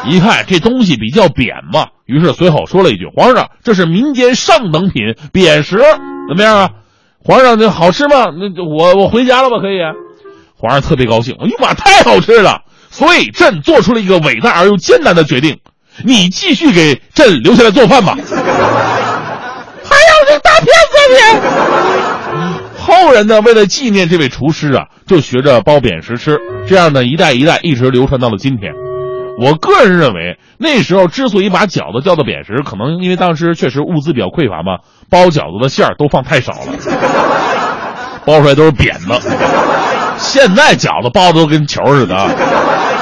[0.03, 5.77] 一看这东西比较扁嘛，于是随口说了一句：“皇上，这是民间上等品扁食，
[6.27, 6.69] 怎么样啊？”
[7.23, 8.25] 皇上，这好吃吗？
[8.31, 9.57] 那我我回家了吧？
[9.59, 9.77] 可以？
[10.57, 12.61] 皇上特别高兴，哎呀妈，太好吃了！
[12.91, 15.57] 所以朕做出了一个伟大而又艰难的决定，
[16.03, 18.15] 你继续给朕留下来做饭吧。
[19.83, 21.41] 还有这大骗子你！
[22.77, 28.73] 后人呢，为了纪念这位厨师啊，就学着包扁食吃，这样呢，一代一代一直流传到了今天。
[29.39, 36.73] 我个人认为，那时候之所以把饺子叫做扁食，可能因为当时确实物资比较匮乏嘛，包饺子的馅儿都放太少了，
[38.25, 39.21] 包出来都是扁的。
[40.17, 42.15] 现在饺子包的都跟球似的，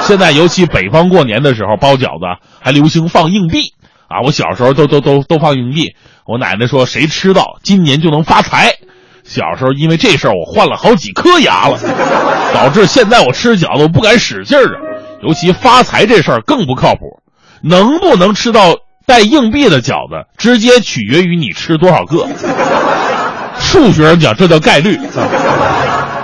[0.02, 3.74] 现在尤其北方过年的时候包饺子还流行放硬币
[4.08, 4.22] 啊！
[4.24, 5.94] 我小时候都都都都放硬币，
[6.26, 8.72] 我奶奶说谁吃到今年就能发财。
[9.22, 11.78] 小时候因为这事儿我换了好几颗牙了，
[12.52, 14.80] 导致现在我吃饺子我不敢使劲儿啊。
[15.22, 17.22] 尤其发财这事儿更不靠谱，
[17.62, 22.26] 能不能吃到带硬币的饺子，直接取决于你吃多少个。
[23.58, 24.98] 数学上讲，这叫概率。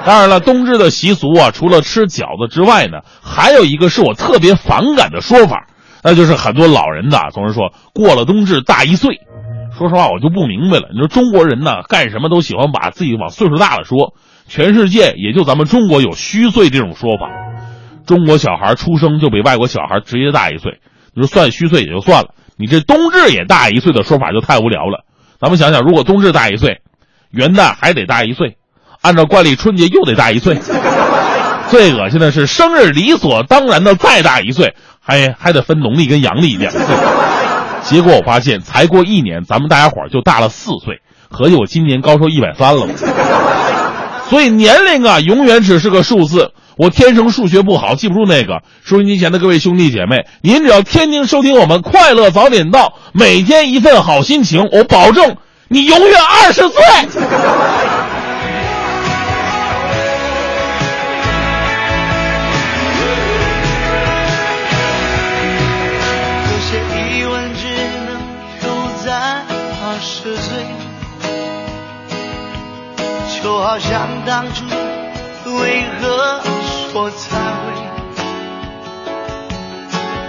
[0.07, 5.67] 当然了，冬至的习俗啊，除了吃饺子之外呢，还有一个是我特别反感的说法，
[6.05, 9.19] 那就是很多老人呐总是说过了冬至大一岁。
[9.77, 10.91] 说实话，我就不明白了。
[10.93, 14.15] 你说中国人呢，干什么都喜欢把自己往岁数大了说，
[14.47, 17.27] 全世界也就咱们中国有虚岁这种说法。
[18.07, 20.79] 中国小孩出生就比外国小孩直接大一岁，
[21.15, 25.05] 你说算虚岁也就算了，你这冬至也大一岁的说法就太无聊了。
[25.41, 26.81] 咱们想想，如果冬至大一岁，
[27.33, 28.57] 元旦还得大一岁。
[29.01, 30.59] 按照惯例，春节又得大一岁。
[31.69, 36.71] 最恶心的是，生日理所当然的再大一岁，还还得分农历跟阳历的。
[37.83, 41.01] 结果我发现，才过一年，咱们大家伙就大了四岁。
[41.29, 42.87] 合计我今年高寿一百三了。
[44.31, 46.53] 所以年龄啊，永远只是个数字。
[46.77, 48.61] 我天生数学不好，记不住那个。
[48.85, 55.37] 收音机前的各位兄弟姐妹，您只要天天收听我们快乐早点到，每天一份好心情，我保证
[55.69, 56.83] 你永远二十岁。
[74.39, 74.67] 当初
[75.47, 76.43] 为何
[76.93, 77.73] 说再会，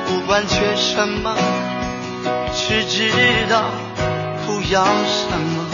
[0.05, 1.35] 不管缺什么，
[2.55, 3.11] 只知
[3.49, 3.63] 道
[4.45, 5.65] 不要什么，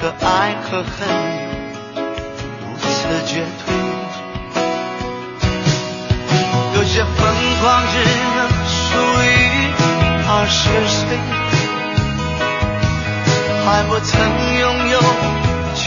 [0.00, 0.90] 可爱和恨
[2.58, 2.90] 如此
[3.28, 3.66] 绝对，
[6.74, 7.16] 有些疯
[7.60, 7.62] 狂
[7.92, 7.94] 只
[8.34, 8.82] 能属
[9.22, 9.24] 于
[10.26, 10.58] 二十
[10.88, 11.00] 岁。
[13.64, 14.10] 还不曾
[14.58, 14.98] 拥有，
[15.76, 15.86] 就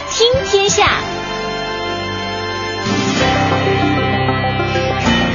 [0.21, 0.85] 听天下，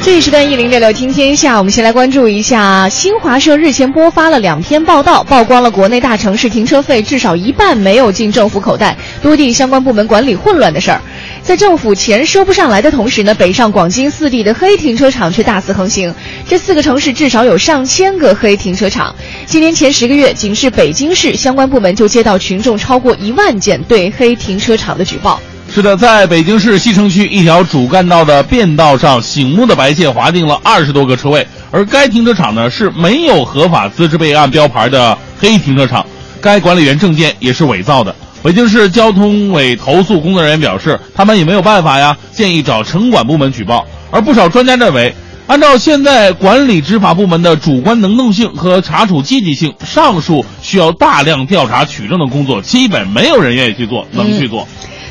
[0.01, 11.01] 这一时段一零六六听天下，我们先来关注一下新华社日前播发了两篇报道，曝光了国内大城市停车费至少一半没有进政府口袋，多地相关部门管理混乱的事儿。
[11.47, 16.13] 在政府钱收不上来的同时呢，北上广京四地的黑停车场却大肆横行。
[16.45, 19.15] 这四个城市至少有上千个黑停车场。
[19.47, 25.41] 今年前十个月，仅是北京市相关部门就接到群众超过一万件对黑停车场的举报。
[25.73, 36.05] 是的，在北京市西城区一条主干道的便道上，醒目的白线划定了二十多个车位，而该停车场呢是没有合法资质备案标牌的黑停车场，
[36.41, 38.13] 该管理员证件也是伪造的。
[38.47, 43.85] 北京市交通委投诉工作人员表示，他们也没有办法呀，建议找城管部门举报。
[44.13, 45.13] 而不少专家认为，
[45.49, 54.69] 按照现在管理执法部门的主观能动性和查处积极性，上述需要大量调查取证的工作，基本没有人愿意去做，能去做。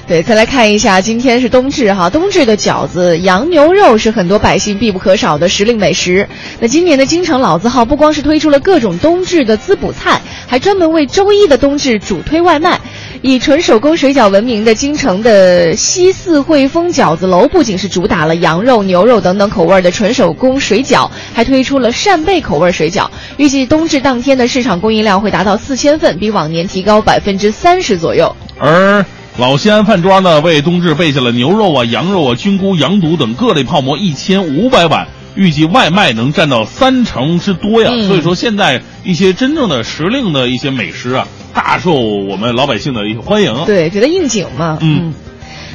[0.07, 6.29] 对，再来看一下，今天是冬至哈，冬至的饺子、羊牛肉是很多百姓必不可少的时令美食。
[6.59, 12.79] 那今年的京城老字号不光是推出了各种冬至的滋补菜，还专门为周一的冬至主推外卖。
[13.23, 23.09] 以纯手工水饺闻名的京城的西四汇丰饺子楼，不仅是主打了羊肉、牛肉等等口味的纯手工水饺，还推出了扇贝口味水饺。
[23.37, 28.35] 预计冬至当天的市场供应量会达到四千份，比往年提高百分之三十左右。
[28.59, 29.03] 而
[29.37, 37.89] 老西安饭庄呢，为冬至备下了牛肉啊、羊肉啊、菌菇、羊肚等各类泡馍一千五百碗，预计外卖能占到三成之多呀。
[37.91, 43.65] 嗯所以说，现在一些真正的时令的一些美食啊，大受我们老百姓的一些欢迎。
[43.65, 44.77] 对，觉得应景嘛。
[44.79, 45.13] 嗯。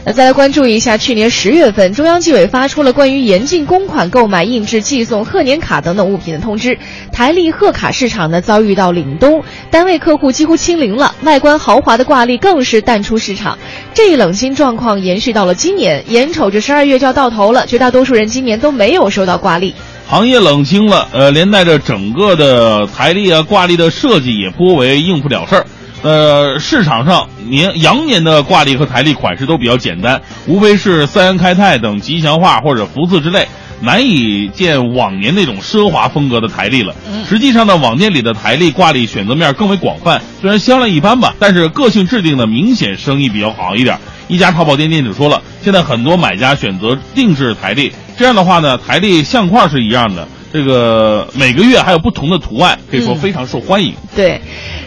[0.03, 6.79] 那再来关注一下，去年十月份，中央纪委发出了关于严禁公款购买、印制、寄送贺年卡等等物品的通知。
[7.13, 13.59] 台历贺卡市场呢遭遇到凛冬，单位客户几乎清零了，外观豪华的挂历更是淡出市场。
[13.93, 19.75] 这一冷清状况延续到了今年，眼瞅着十二月就要到头了，绝大多数人今年都没有收到挂历。
[20.07, 25.67] 行业冷清了，呃，连带着整个的台历啊、挂历的设计也颇为应付了事儿。
[26.03, 33.47] 呃，市场上年羊年的挂历和台历款式都比较简单，无非是三元开泰等吉祥话或者福字之类，
[33.83, 36.95] 难以见往年那种奢华风格的台历了。
[37.29, 43.99] 实际上呢，网店里的台历挂历选择面更为广泛，虽然销量一般吧，但是个性制定的明显生意比较好一点。
[44.27, 53.95] 一家淘宝店店主说了，现在很多买家选择定制台历，这样的话呢，台历相框是一样的，这个每个月还有不同的图案，可以说非常受欢迎。
[54.17, 54.41] 对，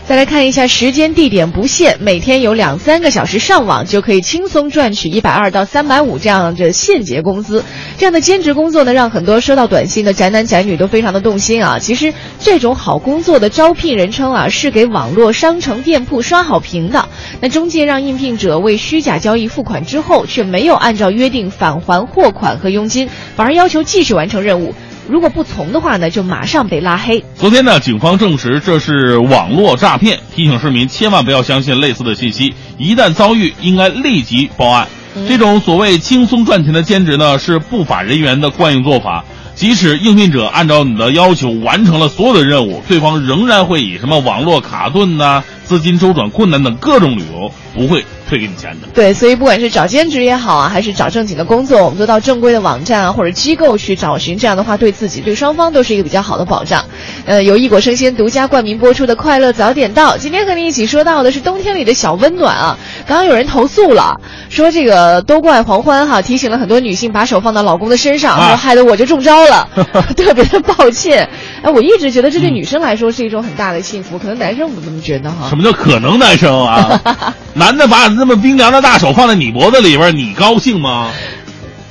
[0.06, 7.64] 再来看一下时间地点不限，每天有两三个小时上网就可以轻松赚取一百二到三百五这样的现结工资。
[7.98, 11.80] 这样的兼职工作呢，让很多收到短信的宅男宅女都非常的动心啊。
[11.80, 17.08] 其实这种好工作的招聘人称啊，是给网络商城店铺刷好评的。
[17.40, 23.08] 那中介让应聘者为虚假交易付款之后，却没有按照约定返还货款和佣金，
[23.38, 24.74] 反而要求继续完成任务。
[25.10, 27.24] 如果不从的话呢，就马上被拉黑。
[27.36, 34.88] 昨天呢，警方证实这是网络诈骗，提醒市民千万不要相信类似的信息，一旦遭遇应该立即报案。
[35.28, 39.26] 这种所谓轻松赚钱的兼职呢，是不法人员的惯用做法。
[39.56, 48.04] 即使应聘者按照你的要求完成了所有的任务，对方仍然会以什么网络卡顿呐、资金周转困难等各种理由，不会
[48.34, 48.88] 退给你钱的。
[48.96, 56.84] 对，所以不管是找兼职也好啊，还是找正经的工作，我们都到正规的网站啊或者机构去找寻，这样的话对自己、对双方都是一个比较好的保障。
[57.26, 62.76] 呃，由异果生鲜独家冠名播出的《快乐早点到》，今天和你一起说到的是冬天里的小温暖啊。
[63.08, 64.20] 刚刚有人投诉了，
[64.50, 69.70] 说这个都怪黄欢哈提醒了很多女性把手放到老公的身上，啊说害得我就中招了，
[70.18, 71.30] 特别的抱歉。
[71.62, 75.48] 哎，我一直觉得这对女生来说是一种很大的幸福，可能男生不这么觉得哈。
[75.50, 77.00] 什么叫可能男生啊？
[77.56, 81.12] 男的把那么冰凉的大手放在你脖子里边，你高兴吗？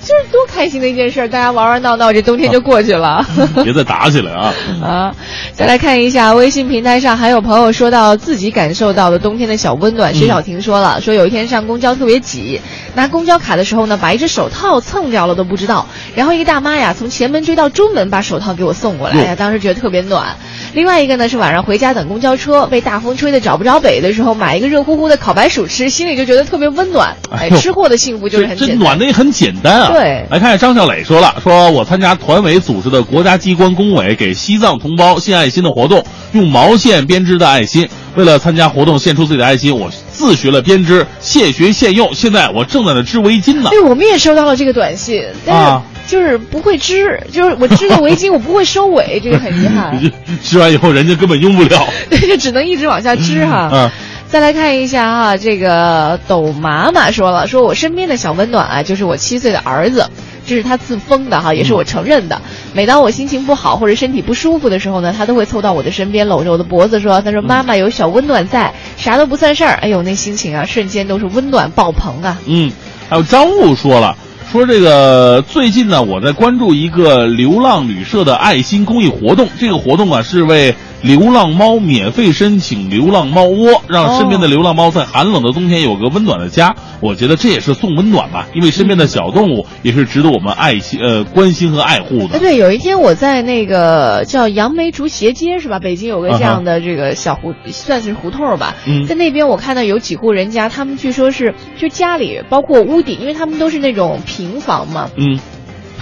[0.03, 3.24] 就是多开心的一件事儿，大家玩玩闹闹，这冬天就过去了。
[3.62, 4.55] 别再打起来啊！
[4.82, 5.14] 啊，
[5.55, 10.12] 再来看一下微信平台上还有朋友说到自己感受到的冬天的小温暖。
[10.12, 12.61] 薛晓婷说了，说有一天上公交特别挤，
[12.94, 15.86] 拿公交卡的时候呢，把一只手套蹭掉了都不知道。
[16.16, 20.36] 然后一个大妈呀，从前门追到中门，把手套给我送过来，哎呀，当时觉得特别暖。
[20.74, 27.14] 另外一个呢是晚上回家等公交车，被大风吹得找不着北的时候，买一个热乎乎的烤白薯吃，心里就觉得特别温暖。
[27.30, 28.84] 哎，呦吃货的幸福就是很这简单。
[28.84, 29.88] 暖的也很简单啊。
[29.92, 37.88] 对来看看张小磊说了，说我参加团委组织的国家机关工委给西藏同胞献爱心的活动，用毛线编织的爱心。
[38.14, 42.14] 为了参加活动献出自己的爱心，我自学了编织，现学现用。
[42.14, 43.70] 现在我正在那织围巾呢。
[43.70, 49.98] 对，我们也收到了这个短信，但是啊就是不会织，就是我织的围巾我不会收尾，这个很遗憾。
[50.42, 51.86] 织完以后人家根本用不了。
[52.11, 53.70] 对，就只能一直往下织哈。
[53.72, 53.90] 嗯，
[54.32, 60.08] 再来看一下哈，这个抖妈妈说了，说我身边的小温暖啊，就是我七岁的儿子。
[60.46, 62.40] 这是他自封的哈，也是我承认的。
[62.72, 72.40] 每当我心情不好或者身体不舒服的时候呢，他都会凑到我的身边，搂着我的脖子说：“他说妈妈有小温暖在，啥都不算事儿。”哎呦，那心情啊，瞬间都是温暖爆棚啊！
[72.46, 72.72] 嗯，
[73.10, 74.16] 还有张悟说了，
[74.50, 79.46] 说这个最近呢，我在关注一个流浪旅社的爱心公益活动。
[79.60, 86.74] 这个活动啊，是为流浪猫免费申请流浪猫窝，让身边的流浪猫在寒冷的冬天有个温暖的家。
[87.00, 92.36] 我觉得这也是送温暖吧，因为身边的小动物也是值得我们爱心呃关心和爱护的。
[92.36, 95.80] 哎，对，有一天我在那个叫杨梅竹斜街是吧？
[95.80, 98.76] 北京有个这样的这个小胡，算是胡同吧。
[98.86, 105.40] 嗯在那边我看到有几户人家，他们据说是就家里包括屋顶，因为他们都是那种平房嘛，嗯，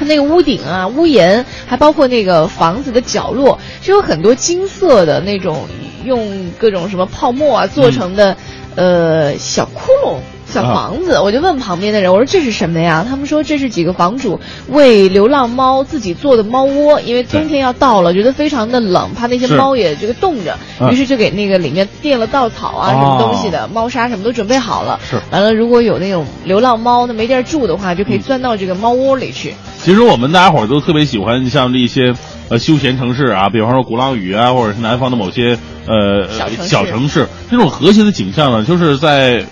[0.00, 5.66] 它那个屋顶啊、屋檐，还包括那个房子的角落，是有很多金色的那种
[6.06, 8.34] 用各种什么泡沫啊做成的，
[8.76, 10.20] 呃，小窟窿。
[10.50, 13.06] 小房子，我就问旁边的人，我说这是什么呀？
[13.08, 14.38] 他们说这是几个房主
[14.68, 22.92] 为流浪猫自己做的猫窝，因为冬天要到了，觉得非常的冷，怕那些猫也这个冻着，啊于是就给那个里面垫了稻草啊，哦。
[22.92, 24.98] 什么东西的，猫砂什么都准备好了。
[25.08, 25.20] 是。
[25.30, 29.54] 完了，如果有那种流浪猫，那没地儿住的话，就可以钻到这个猫窝里去。
[29.82, 32.12] 其实我们大家伙儿都特别喜欢像这些
[32.48, 39.44] 呃休闲城市啊，比方说鼓浪屿啊，或者是南方的某些呃小城小城市，这种和谐的景象呢，就是在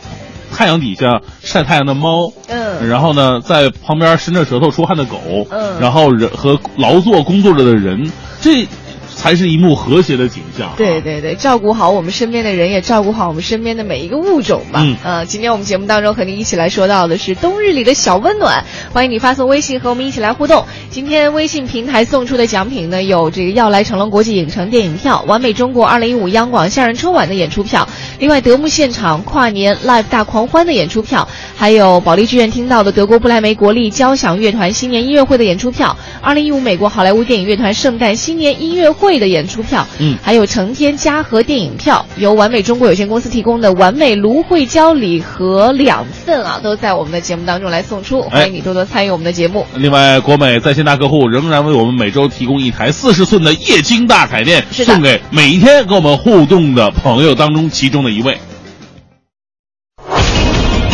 [0.53, 2.89] 太阳底下晒太阳的猫，嗯。
[2.89, 5.81] 然后呢，在旁边伸着舌头出汗的狗，嗯。
[5.81, 8.67] 然后人和劳作工作着的人，这
[9.19, 10.75] 才是一幕和谐的景象、啊。
[10.77, 14.81] 对对对，照顾好我们身边的人，也照顾好我们身边的每一个物种吧。
[14.85, 20.65] 嗯呃，今天我们节目当中和您一起来说到的是冬日里的小温暖，欢迎你发送微信和我们一起来互动。
[20.89, 27.89] 今天微信平台送出的奖品呢，有这个要来成龙国际影城电影票、完美中国二零一五央广夏日春晚的演出票，
[28.21, 49.65] 另外德牧现场跨年 live 大狂欢的演出票，还有保利剧院听到的德国不莱梅国立交响乐团新年音乐会的演出票，二零一五美国好莱坞电影乐团圣诞新年音乐会的演出票，嗯还有成天嘉禾电影票，由完美中国有限公司提供的完美芦荟胶礼盒两份啊，都在我们的节目当中来送出，哎欢迎你多多参与我们的节目。
[49.77, 58.37] 另外，国美在线大客户仍然为我们每周提供一台四十寸的液晶大彩电，是送给每一天跟我们互动的朋友当中其中的一位。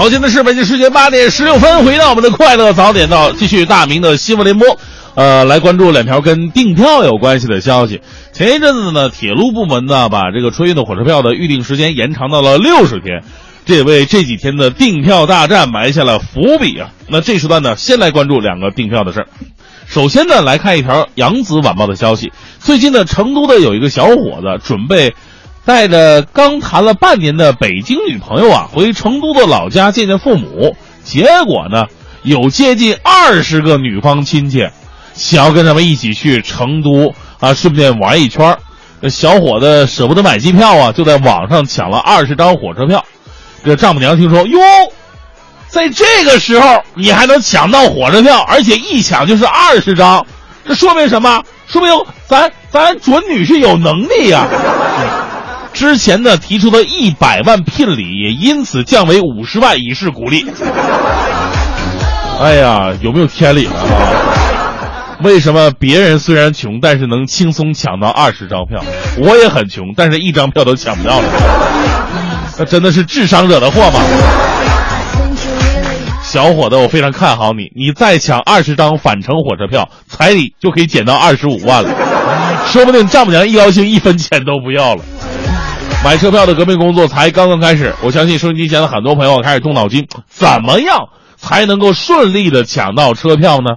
[0.00, 4.78] 好，现在是北京时间八点十六分，回到我们的快乐早点到，继续大明的新闻联播。
[5.14, 8.00] 呃，来关注两条跟订票有关系的消息。
[8.32, 13.22] 前一阵子呢，铁路部门呢把这个春运的火车票的预定时间延长到了六十天，
[13.66, 16.88] 这也为这几天的订票大战埋下了伏笔啊。
[17.06, 19.26] 那这时段呢，先来关注两个订票的事儿。
[19.86, 22.32] 首先呢，来看一条扬子晚报的消息。
[22.58, 25.12] 最近呢，成都的有一个小伙子准备
[25.64, 30.76] 带着刚谈了半年的北京女朋友啊，回成都的老家见见父母。
[31.04, 31.84] 结果呢，
[32.22, 34.68] 有接近二十个女方亲戚
[35.14, 38.56] 想要跟他们一起去成都啊，顺便玩一圈。
[39.02, 43.04] 这小伙子舍不得买机票啊，就在网上抢了二十张火车票。
[43.64, 44.58] 这丈母娘听说，哟，
[45.68, 50.26] 在这个时候你还能抢到火车票，而且一抢就是二十张，
[50.66, 51.42] 这说明什么？
[51.66, 51.90] 说明
[52.26, 54.46] 咱咱准女婿有能力呀、
[55.72, 60.44] 之前呢提出的一百万聘礼也因此降为五十万，以示鼓励。
[62.40, 63.86] 哎呀，有没有天理了啊？
[65.22, 68.82] 为什么别人虽然穷，但是能轻松抢到二十张票？
[69.18, 71.28] 我也很穷，但是一张票都抢不到了。
[72.58, 74.00] 那真的是智商惹的祸吗？
[76.22, 81.90] 小伙子，我非常看好你，你再抢二十张返程火车票，彩礼就可以减到二十五万了，
[82.72, 85.02] 说不定丈母娘一高兴一分钱都不要了。
[86.02, 93.76] 买车票的革命工作才刚刚开始，我相信收音机前的很多朋友开始动脑筋，怎么样才能够顺利的抢到车票呢？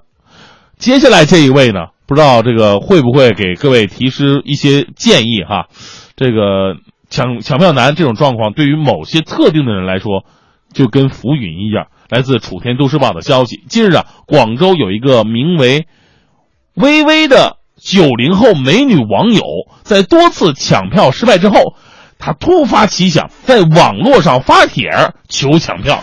[0.79, 5.67] 接下来这一位呢，不知道这个会不会给各位提示一些建议哈？
[6.15, 6.77] 这个
[7.09, 10.23] 抢抢票难这种状况，对于某些特定的人来说，
[10.71, 11.87] 就跟浮云一样。
[12.09, 15.87] 来自楚天都市报的消息，近日啊，广州有一个名为
[16.75, 19.43] “微微”的九零后美女网友，
[19.83, 21.75] 在多次抢票失败之后，
[22.25, 26.01] 她突发奇想，在网络上发帖儿求抢票，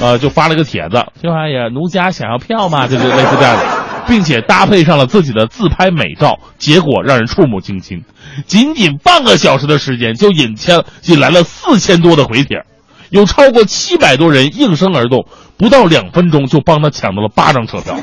[0.00, 2.86] 呃，就发了个帖子，就哎呀，奴家想要票吗？
[2.90, 3.64] 就是类似这样的，
[4.08, 8.02] 并且搭配上了自己的自拍美照，结果让人触目惊心，
[8.44, 12.64] 仅仅半个小时的时间就引签引来了四千多的回帖。
[13.10, 17.94] 有超过七百多人应声而动，不到两分钟就帮他抢到了八张车票。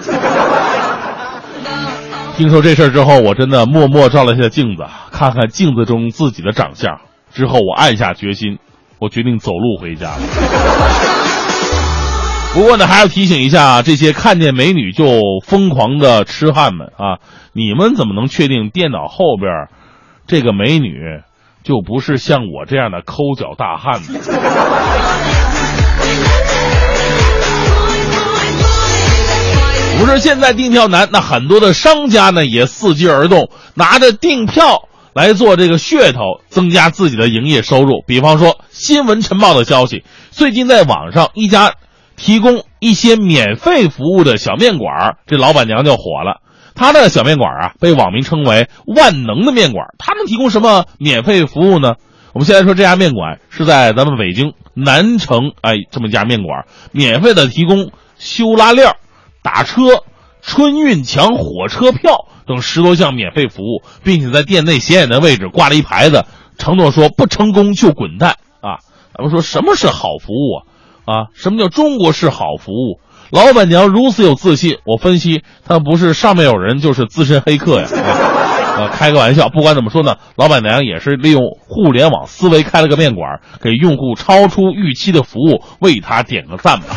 [2.37, 7.01] 听说这事儿之后，我真的默默照了一下镜子，看看镜子中自己的长相。
[7.33, 8.57] 之后，我暗下决心，
[8.99, 10.13] 我决定走路回家。
[12.53, 17.19] 不过呢，还要提醒一下这些看见美女就疯狂的痴汉们啊，
[17.53, 19.67] 你们怎么能确定电脑后边
[20.27, 21.21] 这个美女？
[21.61, 24.19] 就不是像我这样的抠脚大汉呢。
[29.99, 38.03] 不是现在订票难，那很多的商家呢也伺机而动，拿着订票来做这个噱头，增加自己的营业收入。
[38.05, 41.73] 比方说，《新闻晨报》的消息，最近在网上一家
[42.15, 46.41] 提供一些免费服务的小面馆，这老板娘就火了。
[46.75, 49.87] 他的小面馆啊，被网民称为“万能的面馆”。
[49.99, 51.95] 他们提供什么免费服务呢？
[52.31, 58.95] 我们现在说这家面馆是在咱们北京南城，哎，这么一家面馆，免费的提供修拉链、
[59.41, 60.03] 打车、
[60.41, 66.25] 春运抢火车票等十多项免费服务，并且在店内显眼的位置挂了一牌子，
[66.57, 68.81] 承诺说不成功就滚蛋啊！
[69.15, 70.65] 咱们说什么是好服务啊？
[71.05, 72.99] 啊，什么叫中国式好服务？
[73.29, 77.87] 老板娘如此有自信，我分析她不是上面有人，就是资深黑客呀！
[78.79, 86.95] 啊，开个玩笑，不管怎么说呢，老板娘也是利用互联网思维开了个面馆，给用户超出预期的服务，为他点个赞吧。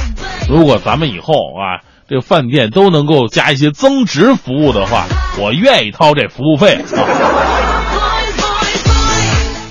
[0.49, 5.07] 如果咱们以后啊，这饭店都能够加一些增值服务的话，
[5.41, 7.09] 我愿意掏这服务费啊。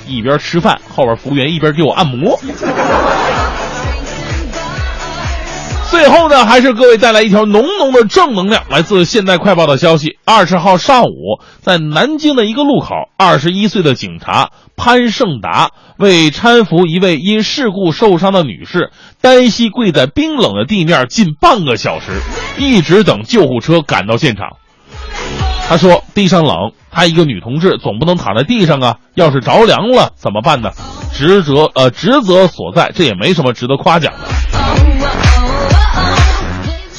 [0.08, 2.40] 一边吃饭，后边服务员一边给我按摩。
[5.92, 8.64] 最后呢，还是各位带来一条浓浓的正能量。
[8.70, 18.90] 来自《现代快报》的消息：二十号上午，在南京的一个路口，二十一岁的警察潘胜达为搀扶一位因事故受伤的女士，
[19.20, 22.22] 单膝跪在冰冷的地面近半个小时，
[22.58, 24.48] 一直等救护车赶到现场。
[25.68, 30.72] 他说：“地上冷，她一个女同志总不能躺在地上啊，要是着凉了怎么办呢？
[31.12, 34.30] 职责呃职责所在，这也没什么值得夸奖的。”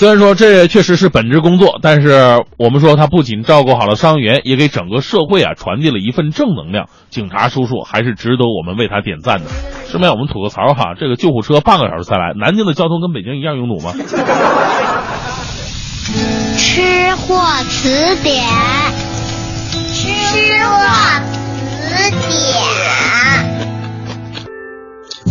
[0.03, 6.88] 虽然说这确实是本职工作，但是我们说他不仅照顾好了伤员，也给整个社会啊传递了一份正能量。
[7.09, 9.50] 警察叔叔还是值得我们为他点赞的。
[9.86, 13.92] 顺便我们吐个槽哈，这个救护车半个小时才来，南京的交通跟北京一样拥堵吗？
[16.59, 17.38] 吃货
[17.68, 18.42] 词典，
[19.92, 20.11] 吃
[20.66, 20.74] 货
[21.78, 22.50] 词典。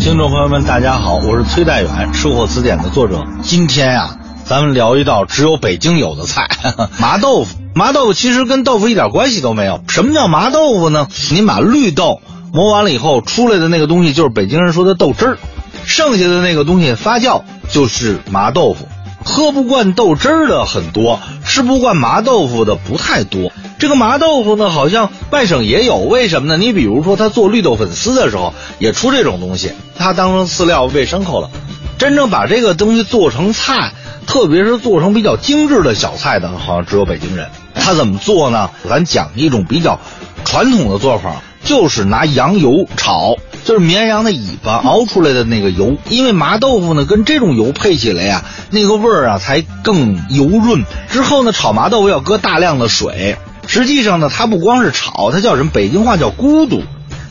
[0.01, 3.21] 听众朋友们，大家好，我是崔代远，吃货词典的作者。
[3.41, 4.15] 今天呀、
[4.51, 6.49] 咱们聊一道只有北京有的菜——
[6.99, 7.55] 麻豆腐。
[7.73, 9.81] 麻豆腐其实跟豆腐一点关系都没有。
[9.87, 11.07] 什么叫麻豆腐呢？
[11.31, 12.19] 你把绿豆
[12.51, 15.37] 磨完了以后，出来的那个东西就是北京人说的豆汁儿，
[15.85, 18.89] 剩下的那个东西发酵就是麻豆腐。
[19.23, 23.53] 喝不惯豆汁儿的很多，吃不惯麻豆腐的不太多。
[23.79, 26.57] 这个麻豆腐呢，好像外省也有，为什么呢？
[26.57, 31.49] 你比如说他做绿豆粉丝的时候，也出这种东西，他当成饲料喂牲口了。
[31.97, 33.93] 真正把这个东西做成菜，
[34.25, 37.49] 特别是做成比较精致的小菜的，好像只有北京人。
[37.75, 38.69] 他怎么做呢？
[38.89, 39.99] 咱讲一种比较
[40.43, 45.95] 传统的做法，就是拿羊油炒，就是绵羊的尾巴熬出来的那个油。
[46.09, 50.83] 因为麻豆腐呢，跟这种油配起来呀，那个味儿啊才更油润。
[51.09, 53.37] 之后呢，炒麻豆腐要搁大量的水。
[53.67, 55.71] 实际上呢，它不光是炒，它叫什么？
[55.71, 56.81] 北京话叫咕嘟。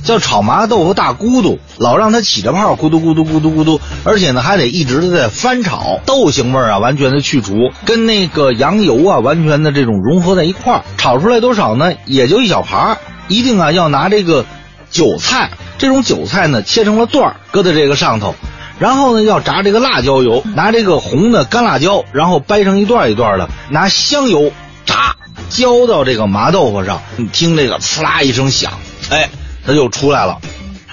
[0.02, 11.92] 叫炒麻豆腐大咕嘟，老让它起着泡，咕嘟咕嘟咕嘟咕嘟，而且呢还得一直的在翻炒，豆腥味啊完全的去除，跟那个羊油啊完全的这种融合在一块儿，炒出来多少呢？
[12.06, 12.98] 也就一小盘儿，
[13.28, 14.46] 一定啊要拿这个
[14.90, 18.34] 韭菜，这种韭菜呢切成了段儿，搁在这个上头，
[18.78, 24.50] 然后呢要炸这个辣椒油，拿这个红的干辣椒，然后掰成一段一段的，拿香油
[24.86, 25.16] 炸，
[25.50, 28.72] 浇到这个麻豆腐上，你听这个呲啦一声响，
[29.10, 29.28] 哎。
[29.70, 30.38] 它就出来了，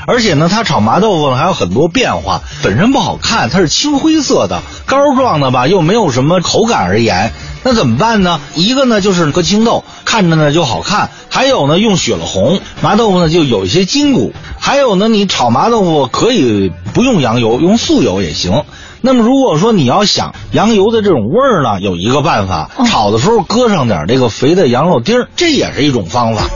[0.05, 8.39] 而且呢，它炒麻豆腐呢还有很多变化，本身不好看，它是青灰色的膏状的吧，又没有什么口感而言，那怎么办呢？
[8.53, 18.63] 一个呢就是搁青豆，看着呢就好看；还有呢用血了红麻豆腐呢就有一些筋骨；还有呢你炒麻豆腐可以不用羊油，用素油也行。
[19.01, 26.49] 那么如果说你要想羊油的这种味儿呢，有一个办法，炒的时候搁上点这个肥的羊肉丁儿，这也是一种方法。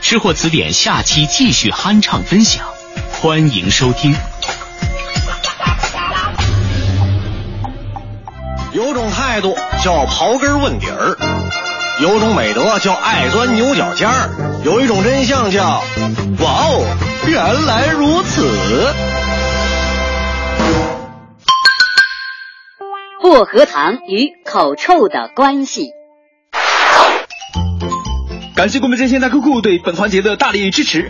[0.00, 2.66] 吃货词典下期继续酣畅分享，
[3.12, 4.14] 欢迎收听。
[8.72, 11.16] 有种态度叫刨根问底儿，
[12.00, 15.82] 有种美德叫爱钻牛角尖儿，有一种真相叫
[16.40, 16.96] 哇哦，
[17.26, 18.92] 原来如此。
[23.22, 25.92] 薄荷糖与口臭的关系。
[28.60, 31.08] 感谢国民真鲜大客户对本环节的大力支持。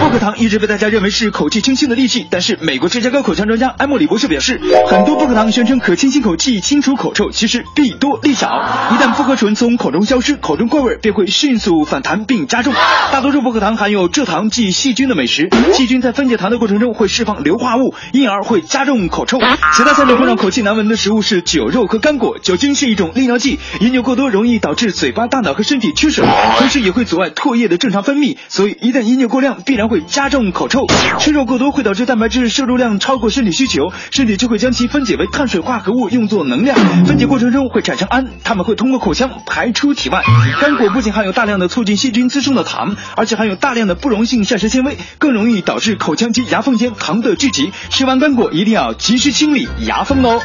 [0.00, 8.48] 薄荷糖一直被大家认为是口气清新的利器，但是美国芝加哥口腔专家埃默里博士表示，很多薄荷糖宣称可清新口气、清除口臭，其实弊多利少。
[8.90, 12.74] 一旦复合醇从口中消失，口中怪味便会迅速反弹并加重。
[13.12, 19.38] 大多数薄荷糖含有蔗糖即细菌的美食，细菌在分解糖的过程中会释放硫化物，因而会加重口臭。
[19.76, 22.40] 其他三种会让口气难闻的食物是酒肉和干果。
[22.42, 26.26] 酒精是一种利尿剂，饮酒过多容易导致嘴巴、大脑和身体缺水，
[26.58, 30.86] 同时也也会阻碍唾液的正常分泌，所以一旦饮酒过量，必然会加重口臭。
[31.18, 36.78] 吃肉过多会导致蛋白质摄入量超过身体需求，身体就会将其分解为碳水化合物用作能量。
[37.04, 40.22] 分解过程中会产生氨，它们会通过口腔排出体外。
[40.62, 47.70] 干果不仅含有大量的促进细菌滋生的糖，而且含有大量的不溶性膳食纤维，更容易导致口腔及牙缝间糖的聚集。
[47.90, 50.40] 吃完干果一定要及时清理牙缝哦。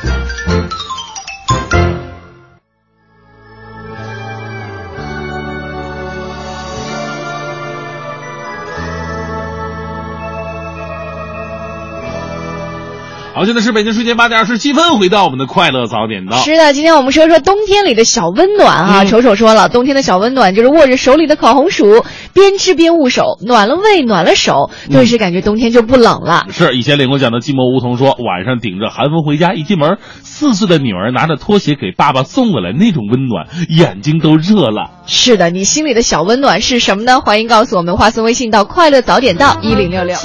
[13.35, 16.37] 好，现在是北京时间八点二十七分，回到我们的快乐早点到。
[16.37, 19.05] 是的，今天我们说说冬天里的小温暖啊。
[19.05, 26.45] 丑丑说了，冬天的小温暖就是握着手里的烤红薯，边吃边捂手，暖了胃，暖了手，顿时感觉冬天就不冷了。
[26.51, 34.91] 是以前领过奖的寂寞梧桐说，晚上顶着寒风回家，一进门，四岁的女儿拿着拖鞋给爸爸送过来，那种温暖，眼睛都热了。
[35.07, 37.19] 是的，你心里的小温暖是什么呢？
[37.19, 40.15] 欢迎告诉我们，发送微信到“快乐早点到一零六六”。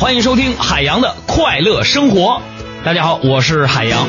[0.00, 2.40] 欢迎收听海洋的快乐生活。
[2.84, 4.06] 大家好，我是海洋。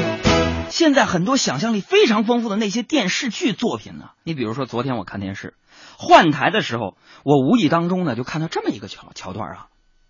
[0.70, 5.54] 现在很多想象力非常丰富的那些电视剧作品呢，你比如说昨天我看电视
[5.98, 9.68] 换台的时候，我无意当中呢就看到这么一个桥桥段啊，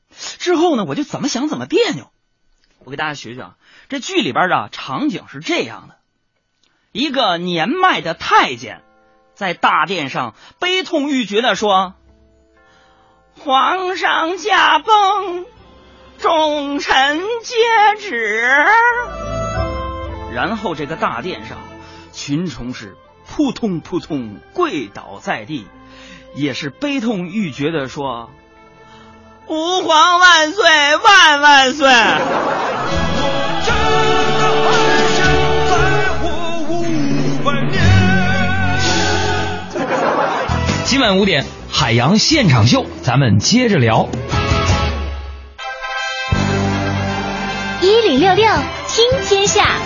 [0.09, 2.09] 之后呢我就怎么想怎么别扭。
[2.83, 3.55] 我给大家学学啊，
[3.87, 5.97] 这剧里边的场景是这样的：
[6.91, 8.81] 一个年迈的太监
[9.35, 11.93] 在大殿上悲痛欲绝的说
[13.37, 15.45] ：“皇上驾崩。”
[16.25, 17.53] 众臣皆
[17.99, 18.49] 止，
[20.33, 21.59] 然后这个大殿上，
[22.11, 22.97] 群臣是
[23.27, 25.67] 扑通扑通跪倒在地，
[26.33, 28.31] 也是悲痛欲绝的说
[29.45, 30.63] ：“吾皇万岁
[30.97, 31.91] 万万岁！”
[40.85, 44.09] 今晚五点，海洋现场秀，咱们接着聊。
[48.35, 48.45] 六
[48.89, 49.79] 听天下，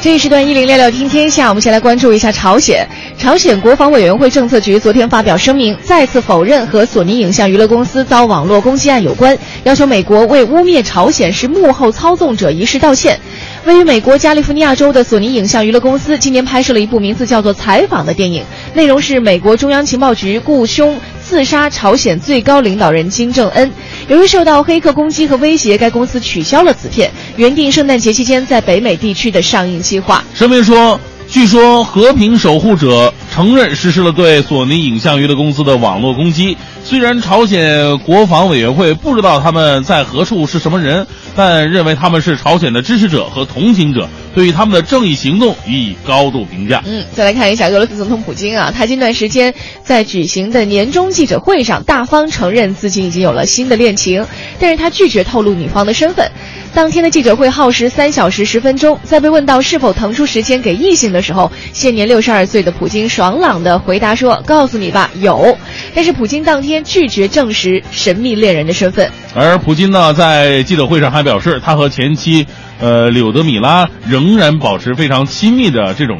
[0.00, 2.86] 这一时段一零六六听天下，我们先来关注一下朝鲜。
[3.18, 13.18] 朝鲜国防委员会政策局昨天发表声明，再次否认和索尼影像娱乐公司遭网络攻击案有关，要求美国为污蔑朝鲜是幕后操纵者一事道歉。
[13.64, 20.96] 位于美国加利福尼亚州的索尼影像娱乐公司今年拍摄了一部名字叫做《采访》的电影，内容是美国中央情报局雇凶
[21.34, 23.68] 刺杀朝鲜最高领导人金正恩。
[24.06, 30.22] 由于受到黑客攻击和威胁，该公司取消了此片原定圣诞节期间在北美地区的上映计划。
[30.32, 36.56] 声明说，据说和平守护者承认实施了对索尼影像娱乐公司的网络攻击。
[36.84, 46.82] 虽然朝鲜国防委员会不知道他们在何处是什么人，但认为他们是朝鲜的支持者和同情者，对于他们的正义行动予以高度评价。
[46.86, 49.52] 嗯，再来看一下俄罗斯总统普京啊，他近段时间
[49.82, 54.24] 在举行的年终记者会上，大方承认自己已经有了新的恋情，
[54.60, 56.30] 但是他拒绝透露女方的身份。
[56.74, 65.56] 当天的记者会耗时三小时十分钟，在被问到是否腾出时间给异性的时候，现年六十二岁的普京爽朗地回答说：“告诉你吧，有。”
[65.94, 69.08] 但是普京当天拒绝证实神秘恋人的身份。
[69.36, 72.44] 而普京呢，在记者会上还表示，他和前妻，
[72.80, 76.18] 呃，柳德米拉仍然保持非常亲密的这种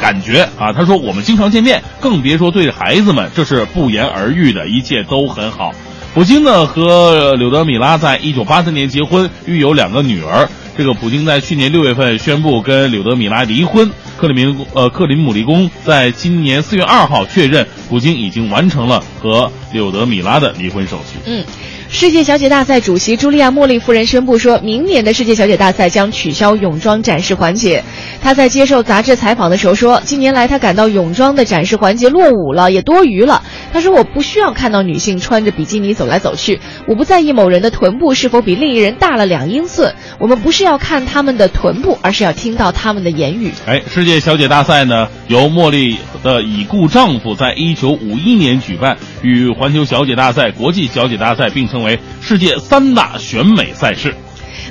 [0.00, 0.72] 感觉啊。
[0.72, 5.72] 他说：“我们经常见面，更别说对孩子们，这是不言而喻的，一切都很好。”
[6.16, 10.48] 普京呢和柳德米拉在一九八三年结婚，育有两个女儿。
[10.74, 13.90] 这个普京在去年六月份宣布跟柳德米拉离婚。
[14.16, 21.18] 克里明呃克林姆林宫在今年四月二号确认，普京已经完成了和柳德米拉的离婚手续。
[21.26, 21.44] 嗯。
[21.88, 27.84] 世界小姐大赛主席茱莉亚·莫莉夫人宣布说，明年的世界小姐大赛将取消泳装展示环节。
[28.20, 33.42] 她在接受杂志采访的时候说，近年来她感到泳装的展示环节落伍了，也多余了。
[33.72, 39.94] 她说：“我不需要看到女性穿着比基尼走来走去，我不在意某人的臀部是否比另一人大了两英寸。
[40.18, 54.14] 我们不是要看他们的臀部，而是要听到他们的言语。”哎，世界小姐大赛呢，由茉莉的已故丈夫在一九五一年举办，与环球小姐大赛、国际小姐大赛并称为世界三大选美赛事。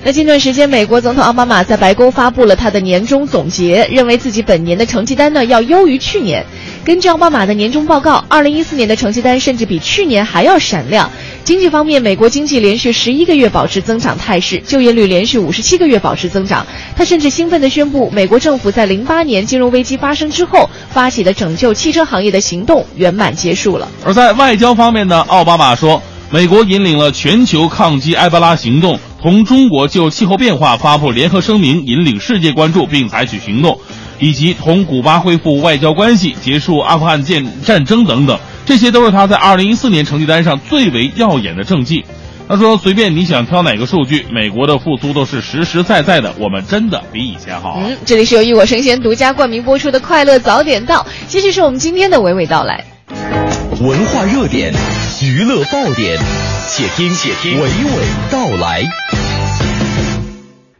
[0.04, 6.46] 那近段时间，美国总统奥巴马在白宫发布了他的年终总结，认为自己本年的成绩单呢要优于去年。
[6.84, 11.10] 根据奥巴马的年终报告，二零一四年的成绩单甚至比去年还要闪亮。
[11.44, 16.68] 经济方面，美国经济连续十一个月保持增长态势，就业率连续五十七个月保持增长。
[16.96, 23.88] 他甚至兴奋地宣布，美国政府在零八年金融危机发生之后发起的拯救汽车行业的行动圆满结束了。
[24.04, 26.02] 而在外交方面呢，奥巴马说，
[26.32, 33.80] 美国引领了全球抗击埃博拉行动，同中国就气候变化发布联合声明，引领世界关注并采取行动。
[34.18, 42.06] 以及同古巴恢复外交关系、结束阿富汗战战争等等，这些都是他在二零一四年成绩单上最为耀眼的政绩。
[42.48, 52.86] 他说：“随便你想挑哪个数据，美国的复苏都是实实在在的，我们真的比以前好。”嗯，这里是由一我生鲜独家冠名播出的《快乐早点到》，继续是我们今天的娓娓道来。
[53.82, 54.72] 文化热点，
[55.24, 56.18] 娱乐爆点，
[56.68, 58.84] 且听且听娓娓道来。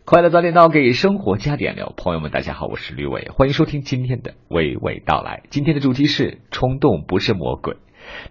[0.04, 1.94] 快乐早点到，给生活加点料。
[1.96, 5.44] 朋友们，大家好，我是吕伟，欢迎收听今天的娓娓道来。
[5.52, 7.78] 今天的主题是冲动不是魔鬼。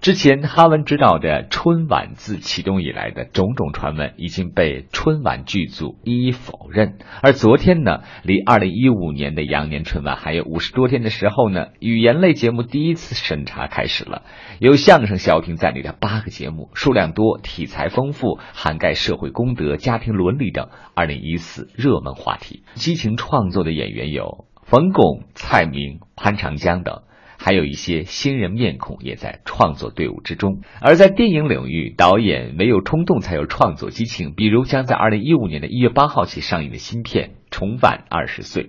[0.05, 6.99] 之前哈文执导的春晚自启动以来的种种传闻已经被春晚剧组一一否认。
[7.23, 14.25] 而昨天呢，离二零一五年的羊年春晚还有五十多天的时候呢，语言类节目第一次审查开始了。
[14.59, 22.63] 由相声小品在内的八个节目，数量多，题材丰富，涵盖社会公德、家庭伦理等二零一四热门话题。
[22.75, 27.05] 激情创作的演员有冯巩、蔡明、潘长江等。
[27.45, 30.63] 还有一些新人面孔也在创作队伍之中。
[30.81, 34.33] 而在电影领域，导演唯有冲动才有创作激情。
[34.35, 38.65] 比如将在二零一五年的一月八号起上映的新片《重返二十岁》，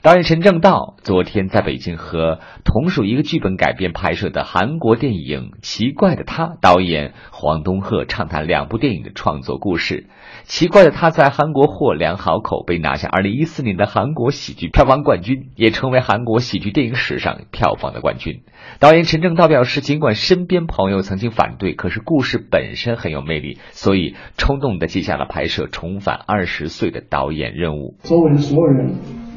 [0.00, 10.06] 导演陈正道昨天在北京和同属一个剧本改编拍摄的韩国电影《奇怪的他》导演黄东赫畅谈两部电影的创作故事。
[10.44, 18.42] 奇怪的他在韩国获良好口碑，拿下二零一四年的韩国喜剧票房冠军，也成为韩国喜剧电影史上票房的冠军。
[18.78, 27.96] 导演陈正道表示，尽管身边朋友曾经反对，可是故事本身很有魅力，所以冲动的接下了拍摄《重返二十岁》的导演任务。
[28.28, 28.90] 围的所有人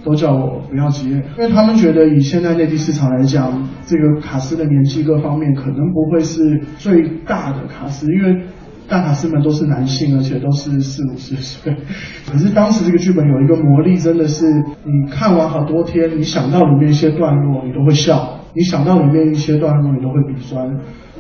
[0.04, 8.42] 都叫我不要接，因为他们觉得以现在内地市场来讲，这个卡斯的年纪各方面可能不会是最大的卡斯，因为。
[8.90, 11.74] 大卡司们都是男性，而且都是四五十岁。
[12.30, 14.46] 可是当时这个剧本有一个魔力，真的是
[14.84, 20.70] 你看完好多天，你想到里面一些段落，你都会笑；你想到里面一些段落，你都会鼻酸。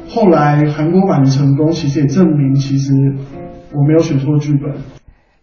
[0.09, 2.91] 后来韩国版的成功，其实也证明，其实
[3.73, 4.73] 我没有选错剧本。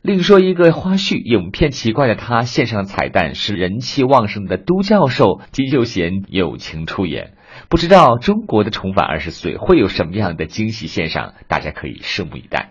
[0.09, 7.33] 另说一个花絮，影片《奇怪的他》线上彩蛋是人气旺盛的都教授金秀贤友情出演。
[7.69, 12.71] 不知道中国的重返二十岁会有什么样的惊喜献上，大家可以拭目以待。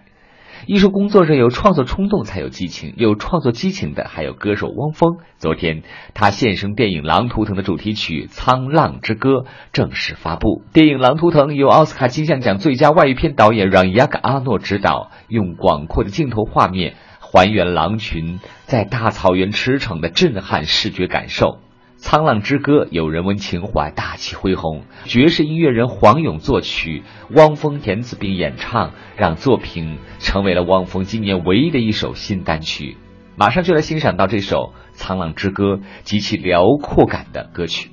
[0.65, 5.17] 艺术工作者有创作冲动才有激情，有创作激情的还有歌手汪峰。
[5.37, 5.83] 昨天，
[6.15, 9.29] 他献声电影《狼图腾》的主题曲《沧浪之歌》
[9.73, 10.63] 正式发布。
[10.73, 16.95] 电影《狼图腾》由奥斯卡金像奖最佳外语片导演让·雅克·阿诺执导，用广阔的镜头画面
[17.29, 21.59] 还原狼群在大草原驰骋的震撼视觉感受。
[22.03, 24.83] 《沧浪之歌》有人文情怀，大气恢宏。
[25.05, 32.97] 爵士音乐人黄勇作曲，汪峰填词并演唱，让作品成为了汪峰今年唯一的一首新单曲。
[33.35, 35.63] 马上就来欣赏到这首《沧浪之歌》
[36.03, 37.91] 极其辽阔感的歌曲。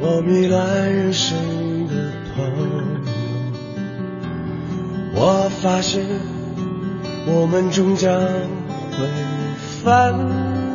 [0.00, 0.58] 我迷恋
[0.92, 1.38] 人生
[1.86, 1.94] 的
[2.34, 2.44] 朋
[5.14, 6.04] 友，我发现
[7.24, 9.06] 我们终将会
[9.82, 10.14] 分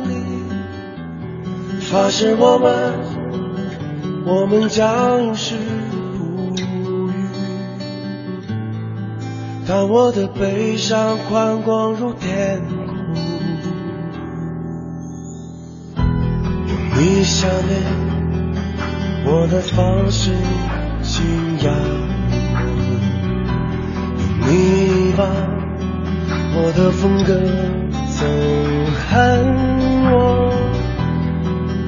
[0.08, 0.14] 离，
[1.80, 2.94] 发誓我们，
[4.24, 5.54] 我们将永世
[6.16, 6.64] 不渝。
[9.66, 12.76] 当我的悲伤宽广如天空，
[16.66, 18.08] 用你想念。
[19.30, 20.30] 我的方式
[21.02, 21.22] 惊
[21.58, 21.70] 讶
[22.48, 22.56] 我，
[24.46, 25.26] 你把
[26.60, 27.32] 我的风格
[28.10, 28.26] 憎
[29.08, 29.14] 恨
[30.10, 30.52] 我，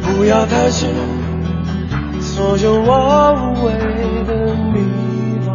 [0.02, 0.88] 不要担心
[2.20, 3.72] 所有我无谓
[4.24, 4.78] 的迷
[5.44, 5.48] 茫，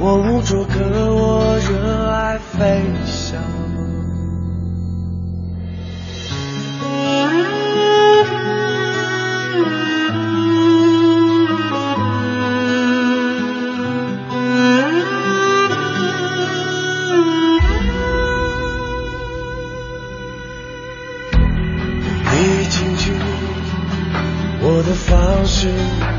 [0.00, 0.74] 我无处，可
[1.14, 1.70] 我热
[2.10, 3.21] 爱飞翔。
[25.62, 25.70] 方式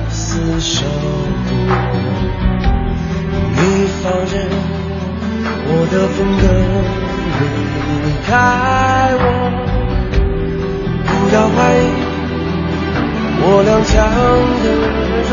[0.09, 0.85] 厮守；
[3.55, 3.59] 你
[4.01, 4.33] 放任
[5.67, 6.43] 我的风格
[7.39, 7.43] 离
[8.25, 8.31] 开
[9.19, 9.23] 我，
[11.05, 11.77] 不要怀疑
[13.41, 13.93] 我踉跄
[14.63, 14.65] 的
[15.29, 15.31] 荣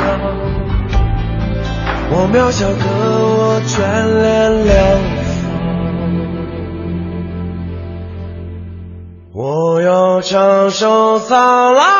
[0.00, 0.10] 耀。
[2.14, 2.82] 我渺小，可
[3.28, 3.70] 我眷
[4.22, 4.24] 恋
[4.64, 4.72] 两
[5.28, 5.40] 方
[9.34, 11.30] 我要唱首沧
[11.72, 11.91] 浪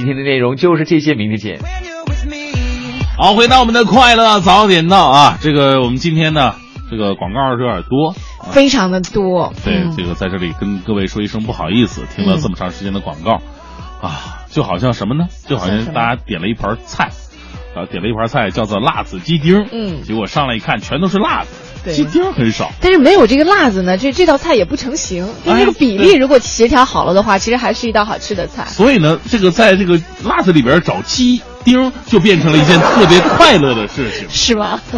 [0.00, 1.60] 今天的内容就是这些，明天见。
[3.18, 5.38] 好，回到我们的快乐早点到啊！
[5.42, 6.54] 这个我们今天呢，
[6.90, 8.14] 这个广告是有点多，
[8.50, 9.52] 非常的多。
[9.62, 13.42] 对，嗯这个在这里跟各位说一声不好意思，听了这么长时间的广告，
[14.00, 15.26] 啊，就好像什么呢？
[15.46, 17.10] 就好像大家点了一盘菜，
[17.74, 22.70] 然后点了一盘菜叫做辣子鸡丁，嗯结果上来一看全都是辣子，对鸡丁很少。
[22.80, 25.26] 但是没有这个辣子呢，这这道菜也不成形。
[25.44, 28.66] 就这个比例如果协调好了的话，其实还是一道好吃的菜。
[28.66, 34.26] 所以呢，这个在这个辣子里边找鸡丁，就变成了一件特别快乐的事情。
[34.30, 34.80] 是吗？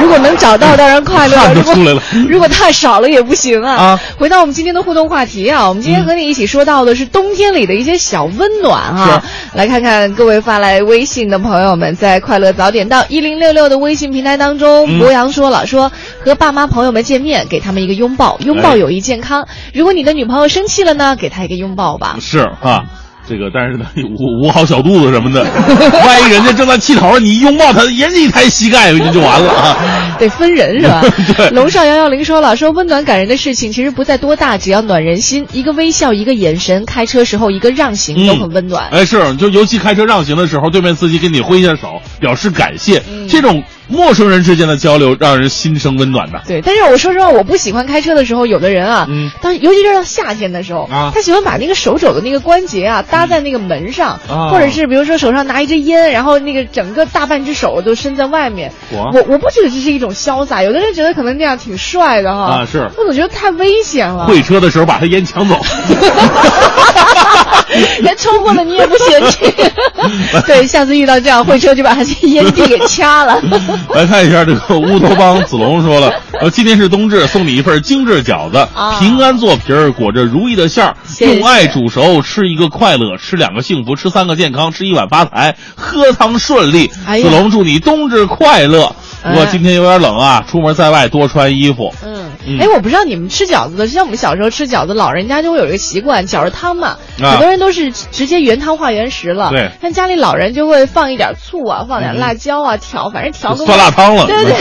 [0.00, 1.36] 如果能找到，当然快乐。
[1.36, 3.74] 看如果得出来了 如果太少了也不行啊。
[3.74, 9.22] 啊回到我们今天的互动话题啊，我们今天和你一起说到的是冬天里的一些小温暖啊。
[9.54, 15.90] 来看看各位发来微信的朋友们，在快乐早点到一零六六的微信平台当中，嗯博洋说了，说
[16.24, 19.46] 和爸妈朋友们见面，给他们一个拥抱，拥抱哎有益健康。
[19.72, 22.16] 如果你的女朋友生气了呢，给她一个拥抱吧。
[22.20, 22.84] 是啊，
[23.26, 23.86] 这个但是呢，
[24.18, 25.42] 捂捂好小肚子什么的，
[26.04, 29.76] 万一人家正在气头，你一拥抱他，人家一抬膝盖就就完了啊。
[30.18, 31.02] 得分人是吧？
[31.36, 38.88] 对龙少幺幺零说了，说温暖感人的事情其实不在多大，只要暖人心，一个微笑，一个眼神，开车时候一个让行都很温暖。
[38.90, 46.42] 哎，是，就尤其开车让行的时候，对面司机给你挥一下手，表示感谢，嗯这种陌生人之间的交流，让人心生温暖的。
[46.46, 58.72] 对，但是我说实话，我不喜欢开车的时候，有的人啊，嗯当尤其是到夏天的时候，啊他喜欢把那个手肘的那个关节啊搭在那个门上，啊或者是比如说手上拿一支烟，然后那个整个大半只手都伸在外面。
[58.90, 62.56] 我我我不觉得这是一种潇洒，有的人觉得可能那样挺帅的哈。
[62.56, 64.26] 啊是我总觉得太危险了。
[64.26, 65.60] 会车的时候把他烟抢走，
[68.02, 69.54] 人抽过了你也不嫌弃。
[70.46, 73.40] 对，下次遇到这样会车就把他这烟蒂给掐了。
[73.94, 86.90] 来看一下这个乌托邦子龙说了，呃，今天是冬至，送你一份精致饺子，啊平安做皮儿，裹着如意的馅儿，谢谢用爱煮熟，吃一个快乐，吃两个幸福，吃三个健康，吃一碗发财，喝汤顺利。
[87.06, 88.94] 哎子龙祝你冬至快乐。
[89.24, 91.92] 不过哎今天有点冷啊，出门在外多穿衣服。
[92.04, 99.50] 嗯嗯，哎，我不知道你们吃饺子的，像我们小时候吃饺子，老人家就会有一个习惯，饺子汤嘛，啊很多人都是直接原汤化原食了。
[99.50, 104.54] 对像家里老人就会放一点醋啊，放点辣椒啊，调，反正调个酸辣汤了对对，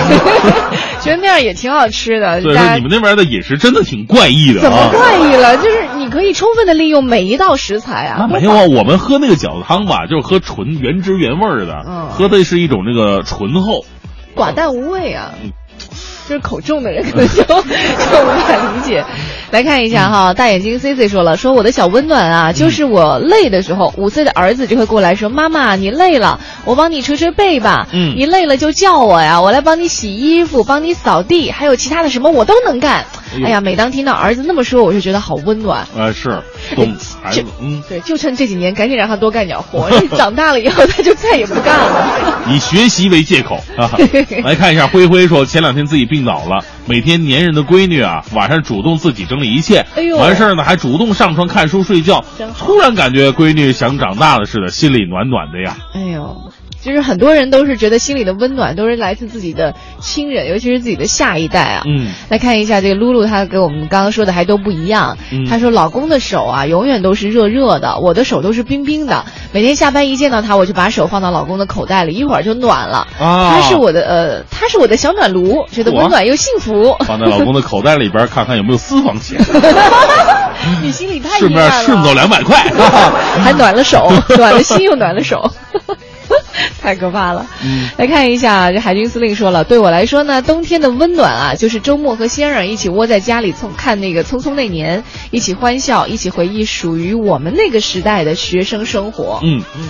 [1.04, 2.42] 觉得那样也挺好吃的。
[2.42, 4.90] 所以大家说你们那边的饮食真的挺怪异的怎么啊。
[4.94, 5.58] 怪异了？
[5.58, 8.18] 就是你你可以充分的利用每一道食材啊。
[8.20, 13.86] 那没有啊，我们喝那个饺子汤吧，就是喝纯原汁原味的，嗯喝的是一种那个醇厚。
[14.36, 15.32] 寡淡无味啊。
[16.26, 19.04] 就是口重的人可能就 就无法理解。
[19.52, 27.88] 来看一下哈，大眼睛 C C 说了，说我的小温暖啊，就是我累的时候，五岁的儿子就会过来说，妈妈你累了，我帮你捶捶背吧。
[27.92, 33.06] 嗯你累了就叫我呀，我来帮你洗衣服，帮你扫地，还有其他的什么我都能干。
[33.44, 35.86] 哎呀，每当听到儿子那么说，我就觉得好温暖。
[35.98, 36.42] 呃，是
[36.76, 42.44] 懂孩子，嗯，对，就趁这几年赶紧让他多干点活，长大了以后他就再也不干了。
[42.50, 43.92] 以学习为借口啊。
[44.44, 52.24] 来看一下，灰灰说前两天自己病倒了，每天粘人的闺女啊，晚上主动自己整理一切，哎呦完事儿呢还主动上床看书睡觉
[52.58, 55.78] 突然感觉闺女想长大了似的，心里暖暖的呀。
[55.94, 56.42] 哎呦，
[56.84, 61.84] 就是很多人都是觉得心里的温暖都是来自自己的亲人，尤其是自己的下一代啊。
[61.86, 65.18] 嗯，来看一下这个露露，她给我们刚刚说的还都不一样。
[65.32, 69.26] 嗯她说老公的手啊，永远都是热热的，我的手都是冰冰的。
[69.54, 73.08] 每天下班一见到他，我就把手放到老公的口袋里，一会儿就暖了。
[73.20, 76.96] 啊他是我的呃，他是我的小暖炉，觉得温暖又幸福。
[77.06, 79.40] 放在老公的口袋里边看看有没有私房钱，
[80.84, 82.58] 你心里太顺便顺走两百块。
[83.44, 85.52] 还暖了手，暖了心又暖了手，
[86.82, 87.46] 太可怕了。
[87.64, 99.40] 嗯来看一下，这海军司令说了，对我来说呢，冬天的温暖啊，就是周末和先生一起窝在家里从看那个《匆匆那年》，一起欢笑，一起回忆属于我们那个时代的学生生活。
[99.44, 99.84] 嗯嗯，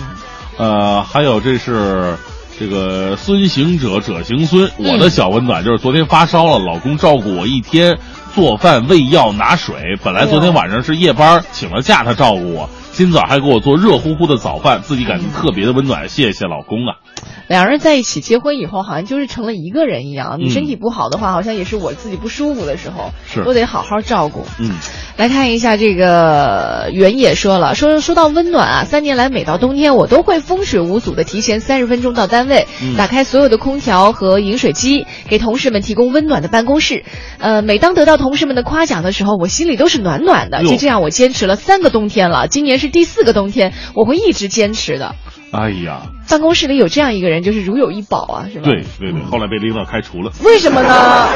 [0.57, 2.15] 呃，还有这是。
[2.59, 7.97] 这个孙行者者行孙，我的小温暖就是昨天发烧了，老公照顾我一天，
[8.35, 9.97] 做饭、喂药、拿水。
[10.03, 17.01] 本来昨天晚上是夜班，请了假，他照顾我，今早还给我做热乎乎的早饭，自己感觉特别的温暖，谢谢老公啊。
[17.47, 20.37] 两人在一起结婚以后，好像就是成了一个人一样。
[20.39, 24.45] 你嗯身体不好的话，好像也是我自己不舒服的时候，是都得好好照顾。
[24.59, 24.77] 嗯，
[25.17, 37.03] 来看一下这个原野说了，说说到温暖啊，三年来每到冬天，我都会风水无阻的提前三十分钟到单位，嗯打开所有的空调和饮水机，给同事们提供温暖的办公室。
[37.39, 40.63] 呃，每当得到同事们的夸奖的时候，我心里都是暖暖的。
[40.63, 45.15] 就这样，我坚持了三个冬天了，今年是第四个冬天，我会一直坚持的。
[45.51, 48.65] 哎呀，办公室里有这样一个人，就是如有一宝啊，是吧？
[48.65, 51.27] 对对对，后来被领导开除了，为什么呢？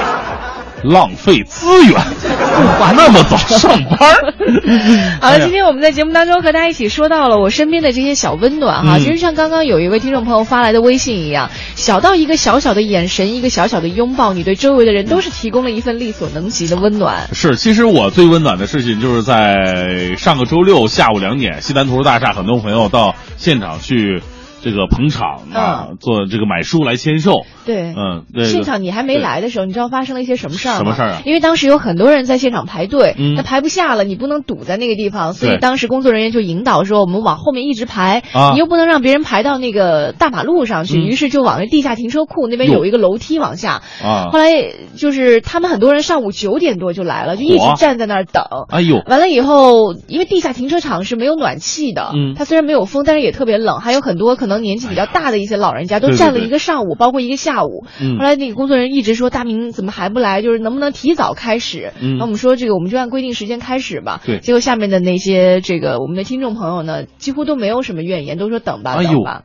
[0.84, 4.34] 浪费资源，不还那么早 上班儿。
[5.20, 8.98] 好了，今天我们在节目当中和大家一起说到了我身边的这些小温暖哈。
[8.98, 17.30] 嗯其实像刚刚有一位听众朋友发来的微信一样，小到一个小小的眼神，一个小小的拥抱，你对周围的人都是提供了一份力所能及的温暖。
[17.34, 24.22] 是，其实我最温暖的事情就是在上个周六下午两点，西南图书大厦，很多朋友到现场去
[24.70, 27.46] 这个捧场啊，做这个买书来签售。
[27.66, 30.78] 对，嗯，这个现场你还没来的时候，你知道发生了一些什么事儿吗？
[30.80, 31.22] 什么事儿啊？
[31.26, 33.36] 因为当时有很多人在现场排队，嗯。
[33.36, 38.52] 那排不下了，你不能堵在那个地方，所以当时工作人员就引导说，我们往后面一直排，啊。
[38.54, 41.08] 你又不能让别人排到那个大马路上去，嗯。
[41.08, 43.82] 于是就往那地下停车库那边有一个楼梯往下。
[44.04, 44.30] 啊。
[44.32, 44.50] 后，来
[44.98, 48.44] 就是他们很多人上午九点多就来了，就一直站在那儿等。
[48.70, 52.34] 哎呦，完了以后，因为地下停车场是没有暖气的，嗯。
[52.36, 57.86] 它虽然没有风，但是也特别冷，还有很多可能年纪比较大的一些老人家都站了一个上午，包括一个下午。
[58.02, 61.94] 嗯后来那个工作人员一直说大明怎么还不来，就是能不能提早开始？
[62.02, 64.22] 嗯那我们说这个我们就按规定时间开始吧。
[64.26, 69.44] 对结果下面的那些这个我们的听众朋友呢，几乎都没有什么怨言，都说等吧，等吧。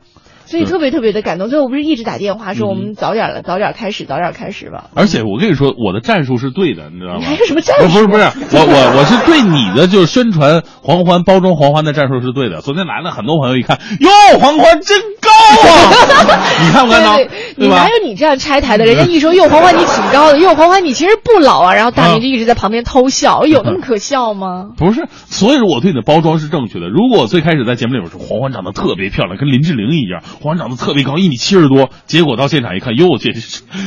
[0.53, 4.85] 所以特别特别的感动，最后我不是一直打电话说嗯我们早点了，早点开始，早点开始吧。
[4.93, 7.19] 而且我跟你说，我的战术是对的，你知道吗？
[7.21, 7.87] 你还有什么战术？
[7.87, 12.61] 不是不是，我我我是对你的就是宣传黄欢、包装黄欢的战术是对的。
[12.61, 16.37] 昨天来了很多朋友一看，哟，黄欢真高啊！
[16.61, 17.17] 你看不看到？
[17.57, 17.87] 你哪？
[17.87, 18.85] 有你这样拆台的？
[18.85, 21.73] 人家一说哟，黄欢你挺高的，哟，黄欢你其实不老啊。
[21.73, 24.69] 然后大明就一直在旁边偷笑，有那么可笑吗？
[24.77, 26.89] 不是，所以说我对你的包装是正确的。
[26.89, 33.39] 如果我最开始在节目里边说黄欢长得特别漂亮，跟林志玲一样，黄欢长得特别高，一米七十多，结果到现场一看，哟，这是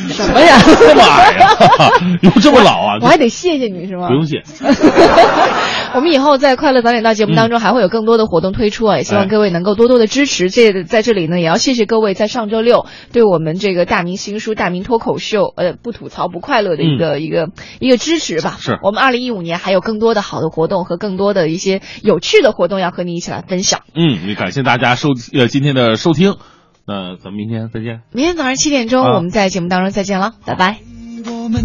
[0.08, 0.56] 什么呀？
[0.96, 1.50] 妈呀，
[2.22, 2.96] 哟这么老啊？
[3.02, 4.08] 我还得谢谢你是吗？
[4.08, 4.42] 不用谢。
[5.94, 10.48] 我们以后在《快乐早点到》节目当中还会有更多的活动推出啊，也希望各位能够多多的支持。
[10.48, 17.50] 这在这里呢，也要谢谢各位在上周六对我们这个大明星书《大明脱口秀》呃不吐槽不快乐的一个、一个
[17.80, 18.56] 一个支持吧。
[18.58, 23.80] 是我们二零一五年还有更多的好的活动和更多的一些有趣的活动要和你一起来分享。
[23.94, 26.36] 嗯，也感谢大家收呃今天的收听，
[26.86, 28.02] 那咱们明天再见。
[28.12, 30.78] 明天早上七点钟、啊我们在节目当中再见了，拜拜。
[31.26, 31.62] 我们